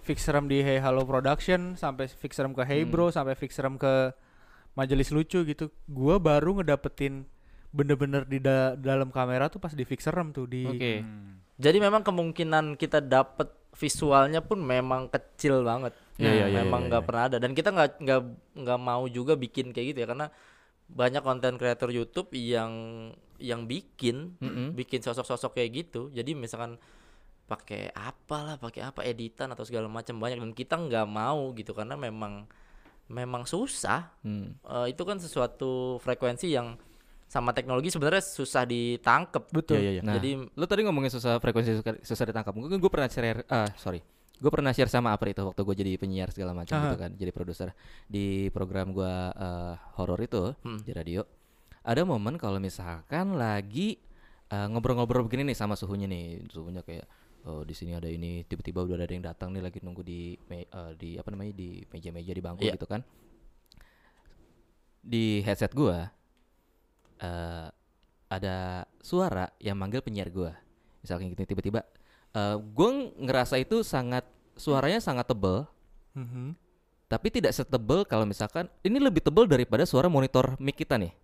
[0.02, 4.10] Fixeram di Hey Halo Production sampai Fixeram ke Hey Bro sampai Fixeram ke
[4.74, 7.22] Majelis Lucu gitu gue baru ngedapetin
[7.72, 10.94] bener-bener di da- dalam kamera tuh pas di fix serem tuh di Oke.
[11.62, 13.48] Jadi memang kemungkinan kita dapet
[13.78, 15.96] visualnya pun memang kecil banget.
[16.20, 17.08] Iya, iya, iya, memang iya, nggak iya.
[17.08, 18.22] pernah ada dan kita nggak nggak
[18.62, 20.28] nggak mau juga bikin kayak gitu ya karena
[20.92, 22.72] banyak konten kreator YouTube yang
[23.42, 24.78] yang bikin Mm-mm.
[24.78, 26.12] bikin sosok-sosok kayak gitu.
[26.14, 26.78] Jadi misalkan
[27.50, 31.98] pakai apalah, pakai apa editan atau segala macam banyak dan kita nggak mau gitu karena
[31.98, 32.46] memang
[33.12, 34.14] memang susah.
[34.24, 34.56] Hmm.
[34.62, 36.80] Eh, itu kan sesuatu frekuensi yang
[37.32, 39.44] sama teknologi sebenarnya susah ditangkep.
[39.50, 40.02] betul Iya, iya, iya.
[40.04, 42.52] Nah, Jadi lu tadi ngomongin susah frekuensi susah, susah ditangkap.
[42.52, 44.04] Mungkin gue pernah share, ah sorry,
[44.36, 46.84] gue pernah share sama Apri itu waktu gue jadi penyiar segala macam Aha.
[46.86, 47.72] gitu kan, jadi produser
[48.06, 50.84] di program gue eh, horor itu Hmm.
[50.84, 51.24] di radio.
[51.82, 53.96] Ada momen kalau misalkan lagi
[54.52, 57.08] eh, ngobrol-ngobrol begini nih sama suhunya nih, suhunya kayak
[57.42, 60.68] oh di sini ada ini, tiba-tiba udah ada yang datang nih lagi nunggu di me-
[60.68, 62.76] eh, di apa namanya di meja-meja di bangku Iya.
[62.76, 63.02] gitu kan.
[65.02, 66.12] Di headset gua
[67.22, 67.68] eh
[68.32, 68.56] ada
[69.00, 70.56] suara yang manggil penyiar gua.
[71.00, 71.86] Misalkan gitu tiba-tiba
[72.32, 74.24] eh gua ngerasa itu sangat
[74.56, 75.64] suaranya sangat tebel
[76.12, 76.60] Mhm.
[77.08, 81.16] tapi tidak setebel kalau misalkan ini lebih tebel daripada suara monitor mic kita nih.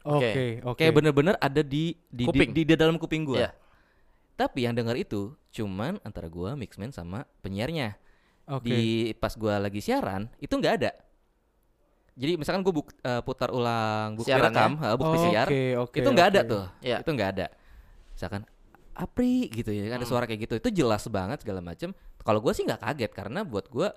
[0.00, 2.50] oke oke Kayak bener-bener ada di di, di, Kuping.
[2.56, 3.36] di, di dalam kuping gua.
[3.44, 3.50] Iya.
[4.32, 8.00] Tapi yang dengar itu cuman antara gua mixman sama penyiarnya.
[8.48, 10.90] oke Di pas gua lagi siaran itu nggak ada.
[12.20, 14.52] Jadi misalkan gua buk- eh, putar ulang bukti Siarannya?
[14.52, 16.50] rekam, eh, bukti siar, Oke, oke, itu nggak ada oke.
[16.50, 16.64] tuh.
[16.80, 16.96] Iya.
[17.00, 17.46] Itu nggak ada.
[18.12, 18.42] Misalkan
[18.92, 20.04] Apri gitu ya, ada Hmm.
[20.06, 20.54] suara kayak gitu.
[20.58, 21.96] Itu jelas banget segala macem.
[22.20, 23.96] Kalau gua sih nggak kaget karena buat gua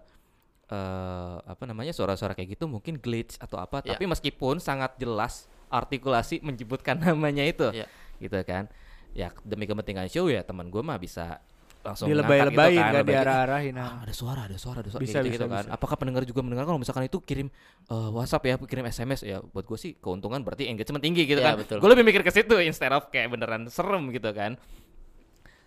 [0.65, 3.83] eh apa namanya suara-suara kayak gitu mungkin glitch atau apa.
[3.83, 3.93] Iya.
[3.93, 7.85] Tapi meskipun sangat jelas artikulasi menyebutkan namanya itu, Iya.
[8.17, 8.71] gitu kan.
[9.11, 11.43] Ya demi kepentingan show ya teman gua mah bisa
[11.83, 13.91] langsung dilebay-lebayin gitu kan lebay- diarah-arahin Ah, nah.
[14.01, 15.67] ada suara, ada suara, ada suara Bisa, gitu, bisa, kan.
[15.67, 15.75] bisa.
[15.75, 17.51] Apakah pendengar juga mendengar kalau misalkan itu kirim
[17.85, 21.53] eh, WhatsApp ya, kirim SMS ya, buat gue sih keuntungan berarti engagement tinggi gitu Iya,
[21.53, 21.55] kan.
[21.59, 21.77] betul.
[21.77, 24.55] Gue lebih mikir ke situ instead of kayak beneran serem gitu kan.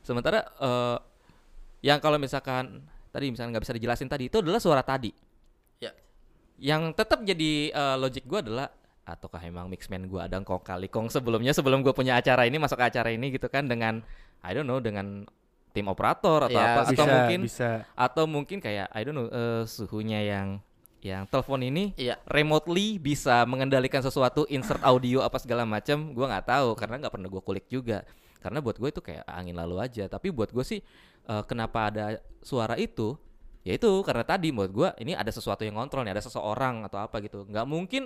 [0.01, 0.97] Sementara eh,
[1.83, 5.13] yang kalau misalkan tadi misalkan nggak bisa dijelasin tadi itu adalah suara tadi.
[5.77, 5.93] Ya.
[6.57, 8.73] Yang tetap jadi eh, logic gue adalah
[9.05, 12.75] ataukah emang mixman gue ada kong kali kong sebelumnya sebelum gue punya acara ini masuk
[12.75, 14.03] ke acara ini gitu kan dengan
[14.43, 15.23] I don't know dengan
[15.77, 17.71] tim operator atau Ya, apa atau bisa mungkin bisa.
[17.93, 20.49] atau mungkin kayak I don't know eh, suhunya yang
[21.05, 22.17] yang telepon ini Iya.
[22.27, 27.29] remotely bisa mengendalikan sesuatu insert audio apa segala macam gua nggak tahu karena nggak pernah
[27.29, 28.03] gua kulik juga.
[28.37, 30.07] Karena buat gue itu kayak angin lalu aja.
[30.07, 30.81] Tapi buat gue sih
[31.27, 32.05] eh, kenapa ada
[32.41, 33.19] suara itu?
[33.67, 36.99] Ya itu karena tadi buat gua ini ada sesuatu yang ngontrol nih ada seseorang atau
[36.99, 37.43] apa gitu.
[37.45, 38.03] Nggak mungkin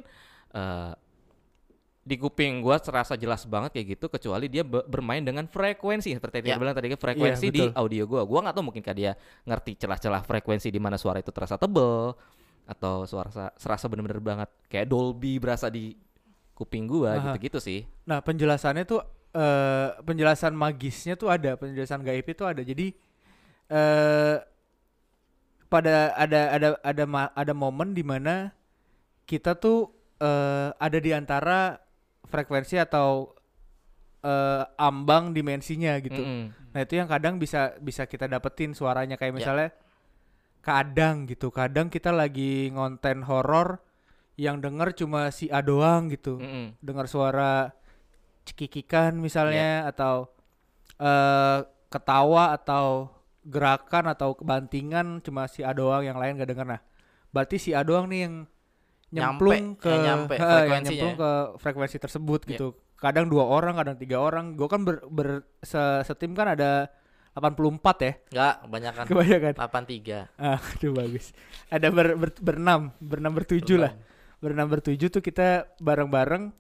[0.51, 0.93] eh,
[2.11, 6.11] di kuping gua serasa jelas banget kayak gitu kecuali dia be- bermain dengan frekuensi.
[6.11, 6.51] Seperti yang Ya.
[6.59, 8.27] dia bilang tadi kan frekuensi Iya, di audio gua.
[8.27, 9.15] Gua nggak tahu mungkin dia
[9.47, 12.11] ngerti celah-celah frekuensi di mana suara itu terasa tebel
[12.67, 15.95] atau suara sa- serasa bener-bener banget kayak Dolby berasa di
[16.53, 17.87] kuping gua gitu-gitu sih.
[18.05, 19.01] Nah penjelasannya tuh
[19.31, 22.59] eh penjelasan magisnya tuh ada, penjelasan gaib itu ada.
[22.61, 22.91] Jadi
[23.71, 24.37] eh
[25.71, 28.51] pada ada ada ada ma- ada momen di mana
[29.25, 29.87] kita tuh
[30.19, 31.79] eh ada di antara
[32.27, 33.33] frekuensi atau
[34.21, 36.21] eh ambang dimensinya gitu.
[36.21, 36.53] Mm-mm.
[36.77, 39.39] Nah itu yang kadang bisa bisa kita dapetin suaranya kayak Ya.
[39.41, 39.69] misalnya
[40.61, 43.81] kadang gitu, kadang kita lagi ngonten horor
[44.37, 46.77] yang denger cuma si A doang gitu Mm-mm.
[46.81, 47.73] dengar suara
[48.45, 50.29] cekikikan misalnya atau
[50.97, 51.61] eh
[51.91, 53.09] ketawa atau
[53.45, 56.81] gerakan atau kebantingan cuma si A doang yang lain gak denger nah
[57.33, 58.35] berarti si A doang nih yang
[59.11, 60.87] nyemplung Nyampe, ke yang nyampe eh, frekuensinya.
[60.87, 62.51] nyemplung ke frekuensi tersebut Iya.
[62.55, 62.67] gitu.
[62.95, 64.55] Kadang dua orang kadang tiga orang.
[64.55, 66.87] Gue kan ber, ber- se- setim kan ada
[67.33, 68.13] 84 ya?
[68.29, 69.05] Enggak, kebanyakan.
[69.07, 69.53] Kebanyakan.
[69.57, 70.19] 83.
[70.37, 71.27] ah aduh bagus.
[71.67, 73.93] Ada ber, ber, berenam berenam bertujuh lah.
[74.39, 74.67] Berenam.
[74.69, 76.55] Bertujuh tuh kita bareng-bareng.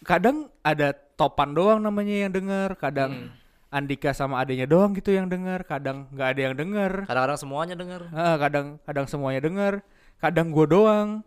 [0.00, 3.38] Kadang ada topan doang namanya yang denger kadang Mm.
[3.70, 7.06] Andika sama adanya doang gitu yang denger kadang nggak ada yang denger.
[7.06, 8.02] Kadang-kadang semuanya denger.
[8.10, 9.78] Ah, kadang kadang semuanya denger
[10.20, 11.24] kadang gue doang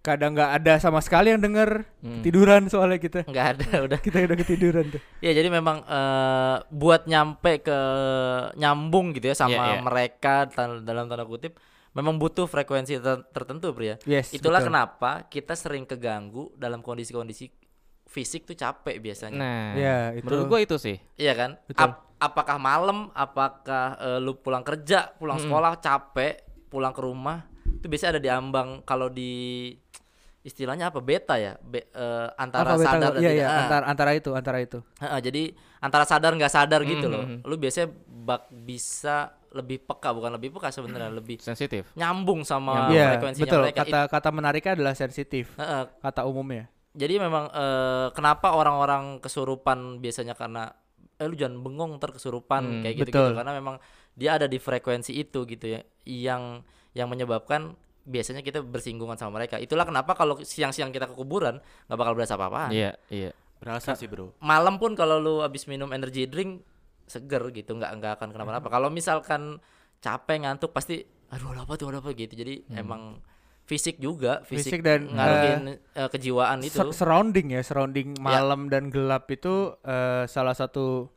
[0.00, 2.22] kadang nggak ada sama sekali yang denger Mm.
[2.22, 3.98] tiduran soalnya kita Enggak ada udah.
[3.98, 7.78] kita udah ketiduran tuh Ya jadi memang eh, buat nyampe ke
[8.54, 9.82] nyambung gitu ya sama Iya, iya.
[9.82, 10.46] mereka
[10.78, 11.58] dalam tanda kutip
[11.90, 13.98] memang butuh frekuensi ter- tertentu pria.
[14.04, 14.68] yes Itulah betul.
[14.70, 17.50] kenapa kita sering keganggu dalam kondisi-kondisi
[18.06, 19.34] fisik tuh capek biasanya.
[19.34, 21.50] nah ya itu menurut gua itu sih Iya kan?
[21.66, 21.82] Betul.
[21.82, 25.50] Ap- apakah malam, apakah eh, lu pulang kerja, pulang Mm-mm.
[25.50, 26.38] sekolah capek,
[26.68, 27.42] pulang ke rumah
[27.74, 29.32] itu biasanya ada di ambang kalau di
[30.40, 33.34] istilahnya apa beta ya Be- eh, antara Apa beta- sadar dan iya, tidak.
[33.34, 33.60] iya, Ah.
[33.60, 35.42] antara antara itu antara itu Heeh, jadi
[35.78, 37.22] antara sadar nggak sadar gitu loh.
[37.22, 37.38] Mhm.
[37.42, 39.16] Lu biasanya bak bisa
[39.50, 43.62] lebih peka bukan lebih peka sebenarnya lebih sensitif nyambung sama Iya, frekuensinya betul.
[43.64, 43.82] mereka.
[43.82, 45.50] Kata kata menariknya adalah sensitif.
[45.50, 46.70] It- heeh, Kata umumnya.
[46.92, 50.70] jadi memang eh, kenapa orang-orang kesurupan biasanya karena
[51.16, 53.32] eh lu jangan bengong ntar kesurupan Hmm, kayak gitu, betul.
[53.34, 53.76] karena memang
[54.12, 56.60] dia ada di frekuensi itu gitu ya yang
[56.92, 59.56] yang menyebabkan biasanya kita bersinggungan sama mereka.
[59.56, 61.58] Itulah kenapa kalau siang-siang kita ke kuburan
[61.88, 63.30] nggak bakal berasa apa-apa Iya, iya.
[63.56, 64.36] Berasa sih, Bro.
[64.38, 66.60] malam pun kalau lu habis minum energy drink
[67.04, 68.68] seger gitu nggak nggak akan kenapa-napa.
[68.68, 69.56] Kalau misalkan
[69.98, 72.12] capek ngantuk pasti aduh ada apa tuh ada apa?
[72.12, 72.36] gitu.
[72.36, 73.18] Jadi emang
[73.66, 75.62] fisik juga fisik, Fisik dan, ngaruhin
[75.92, 81.10] eh, kejiwaan itu Sur- surrounding ya, surrounding malam dan gelap itu eh, salah satu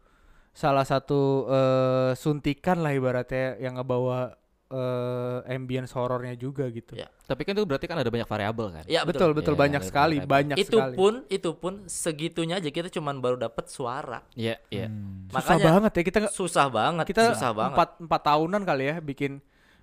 [0.52, 4.34] salah satu eh, suntikan lah ibaratnya yang ngebawa
[4.68, 6.94] eh, ambience horornya juga gitu.
[6.94, 7.06] Ya.
[7.24, 8.84] Tapi kan itu berarti kan ada banyak variabel kan.
[8.86, 10.26] ya betul betul Iya, banyak iya, sekali, iya.
[10.26, 10.96] banyak itu sekali.
[10.98, 14.90] pun itu pun segitunya aja kita cuman baru dapat suara Iya, iya.
[14.90, 15.30] Hmm.
[15.30, 18.96] susah banget ya kita nggak- susah banget kita susah banget empat empat tahunan kali ya
[19.00, 19.38] bikin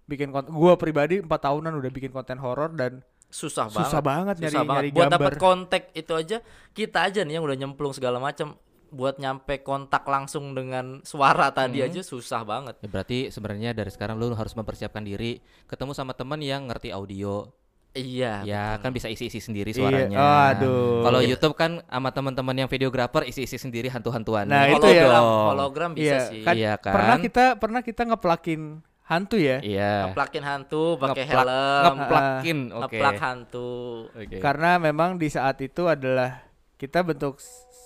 [0.07, 0.50] bikin konten.
[0.50, 4.70] Gua pribadi empat tahunan udah bikin konten horor dan susah, susah banget nyari susah nyari
[4.70, 5.18] banget buat gambar.
[5.18, 6.36] dapat kontak itu aja
[6.70, 8.54] kita aja nih yang udah nyemplung segala macam
[8.86, 11.90] buat nyampe kontak langsung dengan suara tadi Hmm.
[11.90, 16.38] aja susah banget Ya, berarti sebenarnya dari sekarang lu harus mempersiapkan diri ketemu sama teman
[16.38, 17.50] yang ngerti audio.
[17.92, 20.16] iya ya, kan bisa isi-isi sendiri Iya, suaranya.
[20.52, 21.00] aduh.
[21.02, 24.44] Kalau YouTube kan sama teman-teman yang videografer isi-isi sendiri hantu-hantuan.
[24.44, 25.02] Nah, Ini itu ya.
[25.02, 25.16] hologram.
[25.16, 26.92] hologram, hologram bisa Iya, sih kan, Iya kan?
[26.92, 28.61] pernah kita pernah kita ngeplakin
[29.07, 29.59] hantu ya.
[29.59, 30.11] Iya.
[30.11, 32.80] ngeplakin hantu pakai Ngeplak- helm Ngeplakin, oke.
[32.82, 33.70] ngeplak hantu
[34.12, 34.36] Oke.
[34.38, 36.42] Karena memang di saat itu adalah
[36.74, 37.38] kita bentuk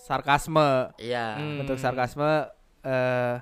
[0.02, 1.60] sarkasme, iya Hmm.
[1.60, 2.48] bentuk sarkasme
[2.80, 3.36] eh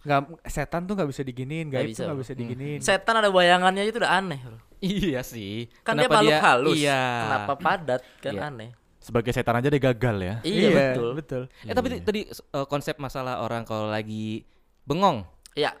[0.00, 2.80] nggak setan tuh nggak bisa diginiin, gaib bisa, tuh nggak bisa diginiin.
[2.80, 4.56] setan ada bayangannya itu udah aneh bro.
[4.80, 5.68] Iya sih.
[5.82, 7.02] kan Kenapa dia makhluk halus Iya.
[7.20, 8.42] kenapa padat kan Iya.
[8.46, 10.34] aneh Sebagai setan aja dia gagal ya.
[10.42, 11.42] iya, betul betul.
[11.62, 14.44] Eh tapi t- tadi uh, konsep masalah orang kalau lagi
[14.82, 15.20] bengong.
[15.52, 15.76] iya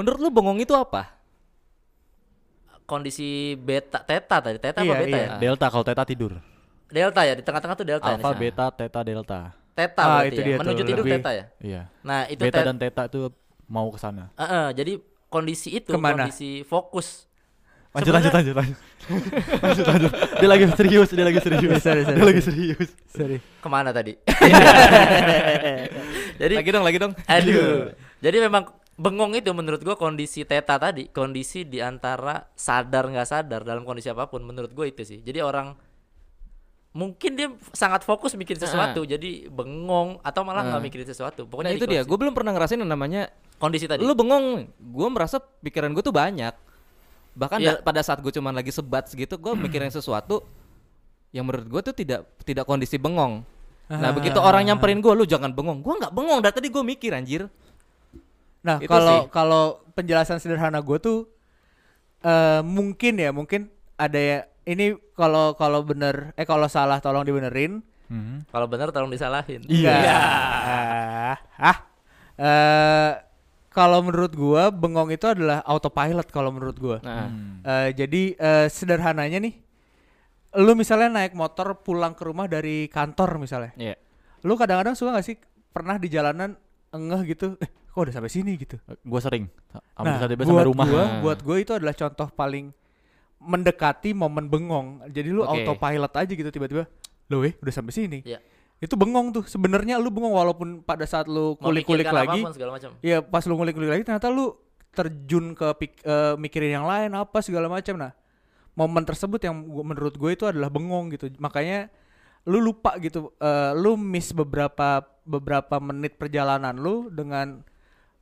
[0.00, 1.14] Menurut lu bengong itu apa?
[2.82, 5.22] kondisi beta teta tadi teta Iya, apa beta iya.
[5.22, 6.32] ya Delta kalau teta tidur.
[6.90, 9.40] delta ya di tengah-tengah tuh delta Alpha, ini beta, teta, delta.
[9.72, 11.82] teta Ah, berarti itu ya dia menuju tidur lebih- teta ya Iya.
[12.02, 13.20] nah itu beta tet- dan teta itu
[13.64, 14.26] mau ke sana.
[14.34, 14.92] Eh, eh, jadi
[15.28, 16.26] kondisi itu Ke mana?
[16.26, 17.28] kondisi fokus
[17.90, 18.76] Lanjut, lanjut, lanjut, lanjut.
[19.66, 20.10] lanjut, lanjut.
[20.36, 21.80] Dia lagi serius, dia lagi serius.
[21.80, 22.14] Sorry, sorry.
[22.14, 22.88] Dia lagi serius.
[23.06, 23.38] Sorry.
[23.38, 24.14] ke mana tadi
[26.40, 27.12] jadi Lagi dong, lagi dong.
[27.24, 28.66] aduh jadi memang
[29.00, 34.06] bengong itu menurut gua kondisi teta tadi kondisi di antara sadar nggak sadar dalam kondisi
[34.06, 35.72] apa pun menurut gue itu sih jadi orang
[36.90, 40.84] mungkin dia sangat fokus mikirin sesuatu jadi bengong atau malah nggak Ah.
[40.84, 44.02] mikirin sesuatu Nah pokoknya itu di dia, gue belum pernah ngerasain yang namanya kondisi tadi
[44.02, 46.50] Lu bengong, gue merasa pikiran gue tuh banyak.
[47.30, 50.42] Bahkan da- pada saat gue cuman lagi sebat segitu, gue mikirin sesuatu
[51.30, 53.46] yang menurut gue tuh tidak tidak kondisi bengong.
[53.86, 55.78] Nah begitu orang nyamperin gue, lu jangan bengong.
[55.80, 57.46] Gue nggak bengong, dari tadi gue mikir anjir.
[58.60, 59.64] Nah, kalau kalau
[59.96, 61.18] penjelasan sederhana gue tuh
[62.20, 64.38] eh mungkin ya, mungkin ada ya
[64.68, 67.80] ini kalau kalau bener eh kalau salah tolong dibenerin.
[68.10, 68.42] Hmm.
[68.50, 69.94] kalau benar tolong disalahin Iya.
[69.94, 71.76] Ah, ah.
[72.34, 73.12] Eh,
[73.70, 76.98] kalau menurut gua bengong itu adalah autopilot kalau menurut gua.
[77.06, 77.62] Nah, Hmm.
[77.62, 79.54] Eh, jadi eh, sederhananya nih,
[80.58, 83.94] lu misalnya naik motor pulang ke rumah dari kantor misalnya, iya.
[84.42, 85.38] lu kadang-kadang suka gak sih
[85.70, 86.58] pernah di jalanan
[86.90, 87.70] engeh gitu, eh
[88.00, 88.80] kok udah sampai sini gitu.
[89.04, 89.44] Gue sering.
[90.00, 90.86] Nah, sampai buat sampai rumah.
[90.88, 91.20] gua, Nah.
[91.20, 92.72] buat gua itu adalah contoh paling
[93.36, 95.04] mendekati momen bengong.
[95.12, 95.60] Jadi lu Oke.
[95.60, 96.88] autopilot aja gitu tiba-tiba,
[97.28, 98.18] lo eh udah sampai sini.
[98.24, 98.40] Iya.
[98.80, 99.44] Itu bengong tuh.
[99.44, 103.44] Sebenarnya lu bengong walaupun pada saat lu kulik-kulik lagi, apa pun segala macam ya pas
[103.44, 104.56] lu ngulik-ngulik lagi ternyata lu
[104.90, 108.00] terjun ke pik- eh, mikirin yang lain apa segala macam.
[108.00, 108.16] Nah,
[108.72, 111.28] momen tersebut yang gua, menurut gue itu adalah bengong gitu.
[111.40, 111.92] Makanya
[112.48, 117.60] lu lupa gitu, eh, lu miss beberapa beberapa menit perjalanan lu dengan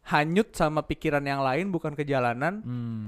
[0.09, 2.65] hanyut sama pikiran yang lain bukan ke jalanan.
[2.65, 3.05] Hmm.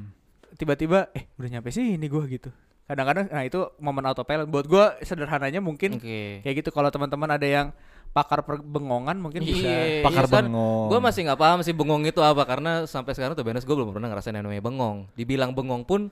[0.55, 2.53] Tiba-tiba eh udah nyampe sini gua gitu.
[2.85, 4.47] Kadang-kadang nah itu momen autopilot.
[4.47, 6.45] Buat gua sederhananya mungkin Oke.
[6.45, 7.67] kayak gitu kalau teman-teman ada yang
[8.11, 10.91] pakar perbengongan mungkin bisa Iya, Pakar iya, bengong.
[10.91, 13.95] Gue masih nggak paham sih bengong itu apa karena sampai sekarang tuh benes gue belum
[13.95, 15.07] pernah ngerasain yang namanya bengong.
[15.15, 16.11] Dibilang bengong pun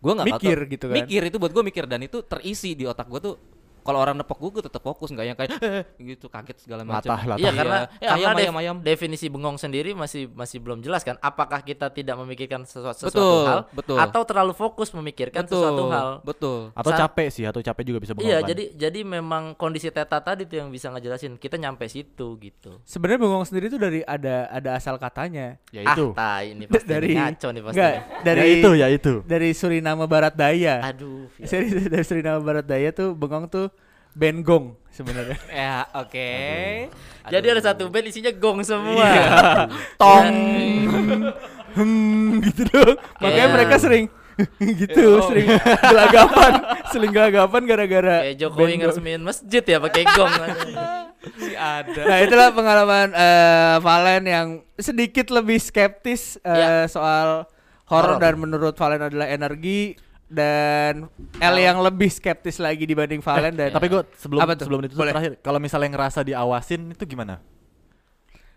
[0.00, 0.96] gue nggak Mikir tahu- gitu kan.
[1.02, 3.34] Mikir itu buat gue mikir dan itu terisi di otak gue tuh.
[3.80, 5.50] Kalau orang nepok gue, gue tetap fokus nggak yang kayak
[5.96, 7.10] gitu kaget segala macam.
[7.10, 7.38] Latah, latah.
[7.38, 8.76] Iya karena Eh, karena ayam, def- ayam, ayam.
[8.80, 11.16] definisi bengong sendiri masih masih belum jelas kan.
[11.18, 13.98] Apakah kita tidak memikirkan sesuatu, sesuatu Betul, hal betul.
[13.98, 16.08] atau terlalu fokus memikirkan sesuatu hal?
[16.20, 16.70] Betul.
[16.72, 18.26] Atau Saat- capek sih, atau capek juga bisa bengong.
[18.26, 18.48] Iya, kan?
[18.48, 22.78] jadi jadi memang kondisi teta tadi tuh yang bisa ngejelasin kita nyampe situ gitu.
[22.84, 25.56] Sebenarnya bengong sendiri itu dari ada ada asal katanya.
[25.68, 26.12] ya itu.
[26.12, 27.74] Ah, tai ini pasti dari ngaco nih pasti.
[27.74, 29.12] Enggak, dari ya itu, ya itu.
[29.24, 30.82] dari Suriname Barat Daya.
[30.84, 31.30] Aduh.
[31.40, 33.68] Serius dari Suriname Barat Daya tuh bengong tuh
[34.12, 35.38] bengong sebenarnya.
[35.52, 36.30] Ya, oke.
[37.26, 39.08] Jadi ada satu band isinya gong semua.
[40.00, 40.28] Tong.
[41.70, 42.98] Hmm, gitu dong.
[43.16, 44.10] Makanya Kayak- mereka sering
[44.58, 45.46] gitu sering
[45.84, 46.52] gelagapan
[46.88, 50.32] sering gelagapan gara-gara Kayak Jokowi band ngeresmiin masjid ya pakai gong.
[51.38, 52.00] Si ada.
[52.02, 56.90] Nah itulah pengalaman eh, Valen yang sedikit lebih skeptis eh, Ya.
[56.90, 57.46] soal
[57.86, 58.18] horor Horor.
[58.18, 59.94] dan menurut Valen adalah energi
[60.30, 65.10] dan L yang lebih skeptis lagi dibanding Valen dan Tapi gue sebelum sebelum itu Boleh.
[65.10, 67.42] terakhir, kalau misalnya ngerasa diawasin itu gimana?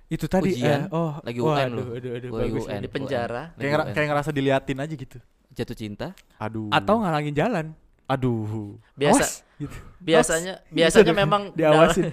[0.06, 1.84] itu tadi Ujian, eh, oh lagi UN lu.
[1.90, 2.64] aduh, aduh, Lagi bagus.
[2.64, 2.80] UN.
[2.80, 3.44] Di penjara.
[3.52, 3.94] Kayak, ngera- UN.
[3.98, 5.18] kayak ngerasa diliatin aja gitu.
[5.50, 6.08] jatuh cinta.
[6.38, 6.70] Aduh.
[6.70, 7.66] Atau ngalangin jalan.
[8.04, 8.78] Aduh.
[8.94, 9.74] Biasa Awas, gitu.
[9.98, 10.70] biasanya Awas.
[10.70, 11.18] biasanya Gitu.
[11.24, 12.06] memang diawasin.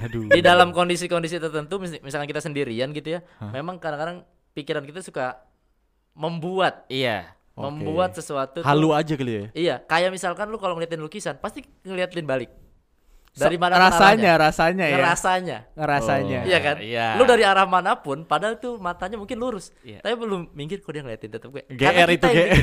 [0.00, 0.26] Aduh.
[0.28, 5.38] di dalam kondisi-kondisi tertentu mis- misalkan kita sendirian gitu ya memang kadang-kadang pikiran kita suka
[6.12, 7.33] membuat Iya.
[7.54, 7.62] Oke.
[7.64, 9.44] membuat sesuatu tuh- halu aja kali ya.
[9.54, 12.50] iya kayak misalkan lu kalau ngeliatin lukisan pasti ngeliatin balik
[13.32, 14.94] dari mana rasanya, rasanya ya.
[14.94, 16.38] ngerasanya Ngerasanya.
[16.38, 16.46] Oh.
[16.46, 17.06] iya kan Iya.
[17.14, 19.98] lu dari arah mana pun padahal tuh matanya mungkin lurus Iya.
[20.00, 22.46] tapi belum minggir kok dia ngeliatin tetap gue GR itu yang GR.
[22.48, 22.62] bikin.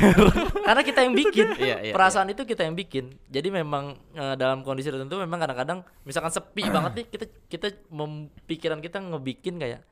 [0.64, 4.60] karena kita yang bikin Iya, iya, perasaan itu kita yang bikin jadi memang eh, dalam
[4.62, 9.84] kondisi tertentu memang kadang-kadang misalkan sepi banget nih kita kita mem- pikiran kita ngebikin kayak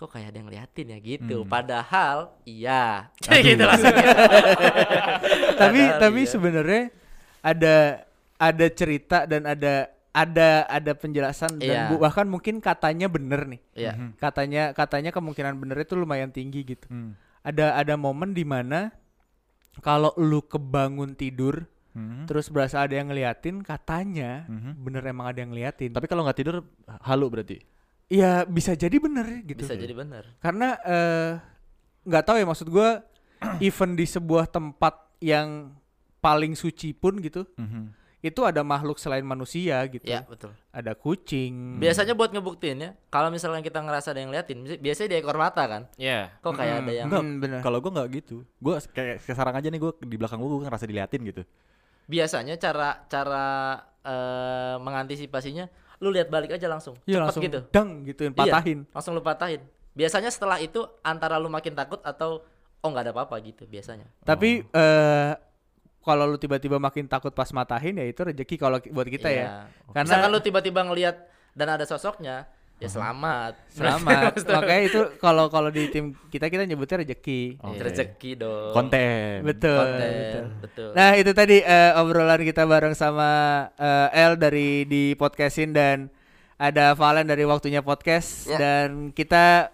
[0.00, 1.50] kok kayak ada yang ngeliatin ya gitu Hmm.
[1.50, 3.12] padahal iya
[3.46, 3.60] gitu
[5.60, 6.30] tapi Padahal tapi iya.
[6.30, 6.82] sebenarnya
[7.40, 7.76] ada
[8.36, 11.82] ada cerita dan ada ada ada penjelasan dan Iya.
[11.86, 13.60] bu- bahkan mungkin katanya bener nih.
[13.76, 13.92] Iya.
[14.16, 16.88] Katanya katanya kemungkinan bener itu lumayan tinggi gitu.
[16.88, 17.14] Hmm.
[17.40, 18.90] Ada ada momen di mana
[19.78, 22.22] kalau lu kebangun tidur Hmm.
[22.22, 24.78] terus berasa ada yang ngeliatin katanya Mhm.
[24.78, 25.90] bener emang ada yang ngeliatin.
[25.90, 26.62] Tapi kalau nggak tidur
[27.02, 27.58] halu berarti.
[28.10, 29.62] Ya bisa jadi bener gitu.
[29.62, 31.32] bisa jadi benar Karena eh,
[32.02, 33.06] nggak tahu ya maksud gua
[33.62, 35.72] even di sebuah tempat yang
[36.18, 37.96] paling suci pun gitu Mhm.
[38.20, 40.04] itu ada makhluk selain manusia gitu.
[40.04, 41.78] ya betul Ada kucing.
[41.78, 45.36] biasanya buat ngebuktiin ya kalau misalnya kita ngerasa ada yang ngeliatin bi- biasanya di ekor
[45.36, 46.28] mata kan Iya.
[46.36, 47.60] kok kayak ada yang Enggak, Hmm, bener.
[47.60, 48.36] Kalau gue nggak gitu.
[48.58, 51.42] Gue kayak sekarang aja nih gue di belakang gue gue ngerasa diliatin gitu.
[52.04, 53.46] biasanya cara cara
[54.02, 55.70] eh, mengantisipasinya
[56.00, 58.78] lu lihat balik aja langsung Iya cepet langsung gitu dang gituin Iya, patahin.
[58.88, 59.60] langsung lu patahin
[59.92, 62.40] biasanya setelah itu antara lu makin takut atau
[62.80, 65.32] oh nggak ada apa-apa gitu biasanya Tapi eh
[66.00, 69.36] kalau lu tiba-tiba makin takut pas matahin ya itu rezeki kalau buat kita ya.
[69.36, 69.52] Iya.
[69.92, 71.16] Karena- misalkan lu tiba-tiba ngelihat
[71.52, 72.48] dan ada sosoknya
[72.80, 74.32] ya selamat Selamat.
[74.56, 77.60] Makanya itu kalau kalau di tim kita kita nyebutnya rezeki.
[77.60, 79.44] ya, rezeki dong Konten.
[79.44, 80.44] Betul, Konten, betul.
[80.58, 83.30] betul Nah itu tadi eh, obrolan kita bareng sama
[83.76, 86.08] eh, L dari di podcastin dan
[86.56, 88.58] ada Valen dari waktunya podcast Ya.
[88.58, 89.70] dan kita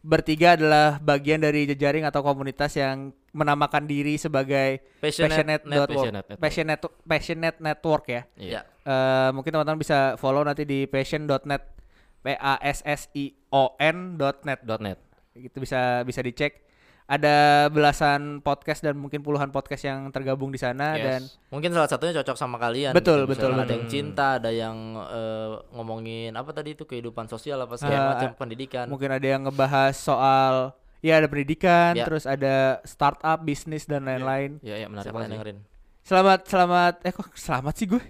[0.00, 5.70] bertiga adalah bagian dari jejaring atau komunitas yang menamakan diri sebagai Passionate passionate, Network.
[5.70, 5.90] network.
[5.92, 6.40] Passionate Network.
[6.40, 8.22] passionate passionate network ya.
[8.34, 11.78] ya Eh, mungkin teman-teman bisa follow nanti di passion.net
[12.20, 14.98] p a s s i o n dot net Dot net.
[15.32, 16.66] itu bisa bisa dicek
[17.06, 21.02] ada belasan podcast dan mungkin puluhan podcast yang tergabung di sana Yes.
[21.02, 23.30] dan mungkin salah satunya cocok sama kalian Betul, gitu.
[23.30, 23.74] betul, Misalnya ada betul.
[23.74, 28.30] yang cinta ada yang eh, ngomongin apa tadi itu kehidupan sosial apa segala Eh, macam
[28.36, 30.54] pendidikan mungkin ada yang ngebahas soal
[31.00, 32.04] ya ada pendidikan Ya.
[32.04, 35.18] terus ada startup bisnis dan lain-lain Iya, iya menarik banget.
[35.18, 35.34] yang sih.
[35.34, 35.58] dengerin
[36.00, 38.02] selamat selamat eh kok selamat sih gue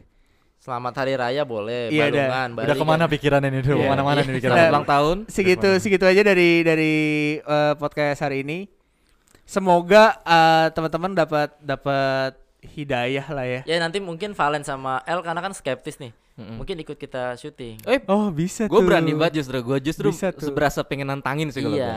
[0.60, 3.60] selamat hari raya boleh Iya, balungan Udah ke mana pikirannya nih?
[3.60, 3.80] Udah Iya.
[3.80, 4.32] ke mana-mana nih.
[4.44, 5.16] Nah, ulang tahun.
[5.26, 6.94] segitu segitu aja dari dari
[7.38, 8.68] eh, podcast hari ini
[9.42, 15.40] semoga eh, teman-teman dapat dapat hidayah lah ya ya nanti mungkin Valen sama L karena
[15.40, 16.60] kan skeptis nih Mm-mm.
[16.60, 19.58] mungkin ikut kita syuting Eh, oh bisa gue tuh berani banget justru.
[19.60, 20.44] Gue justru Bisa tuh.
[20.46, 21.80] seberasa pengen nantangin sih kalau gua.
[21.82, 21.96] iya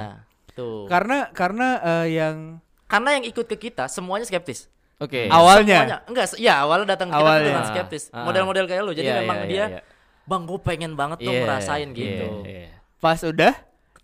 [0.54, 2.36] tuh karena karena eh, yang
[2.86, 5.26] karena yang ikut ke kita semuanya skeptis Oke.
[5.28, 5.98] awalnya Semuanya.
[6.06, 7.48] enggak ya awalnya datang ke kita tuh Awalnya.
[7.48, 9.82] dengan skeptis Ah, model-model kayak lu jadi Iya, memang iya, dia iya, iya.
[10.24, 12.68] bang gue pengen banget tuh Iya, ngerasain iya, gitu iya.
[12.98, 13.54] pas udah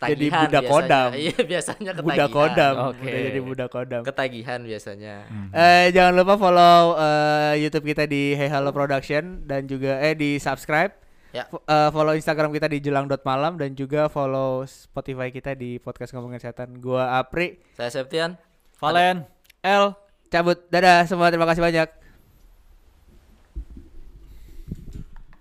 [0.00, 0.72] jadi Ketagihan budak biasanya.
[0.72, 3.04] kodam iya biasanya ketagihan budak kodam Oke.
[3.04, 5.14] udah jadi budak kodam ketagihan biasanya
[5.52, 10.36] Eh jangan lupa follow eh, YouTube kita di Hey Halo Production dan juga eh di
[10.36, 10.92] subscribe.
[11.30, 11.46] Ya.
[11.46, 16.74] Eh, follow Instagram kita di jelang.malam dan juga follow Spotify kita di podcast ngomongin setan.
[16.76, 18.34] Gua Apri, saya Septian
[18.74, 19.22] Valen.
[19.60, 19.94] L,
[20.30, 20.58] cabut.
[20.70, 21.88] Dadah semua terima kasih banyak.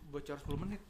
[0.09, 0.88] Bocor 10 menit.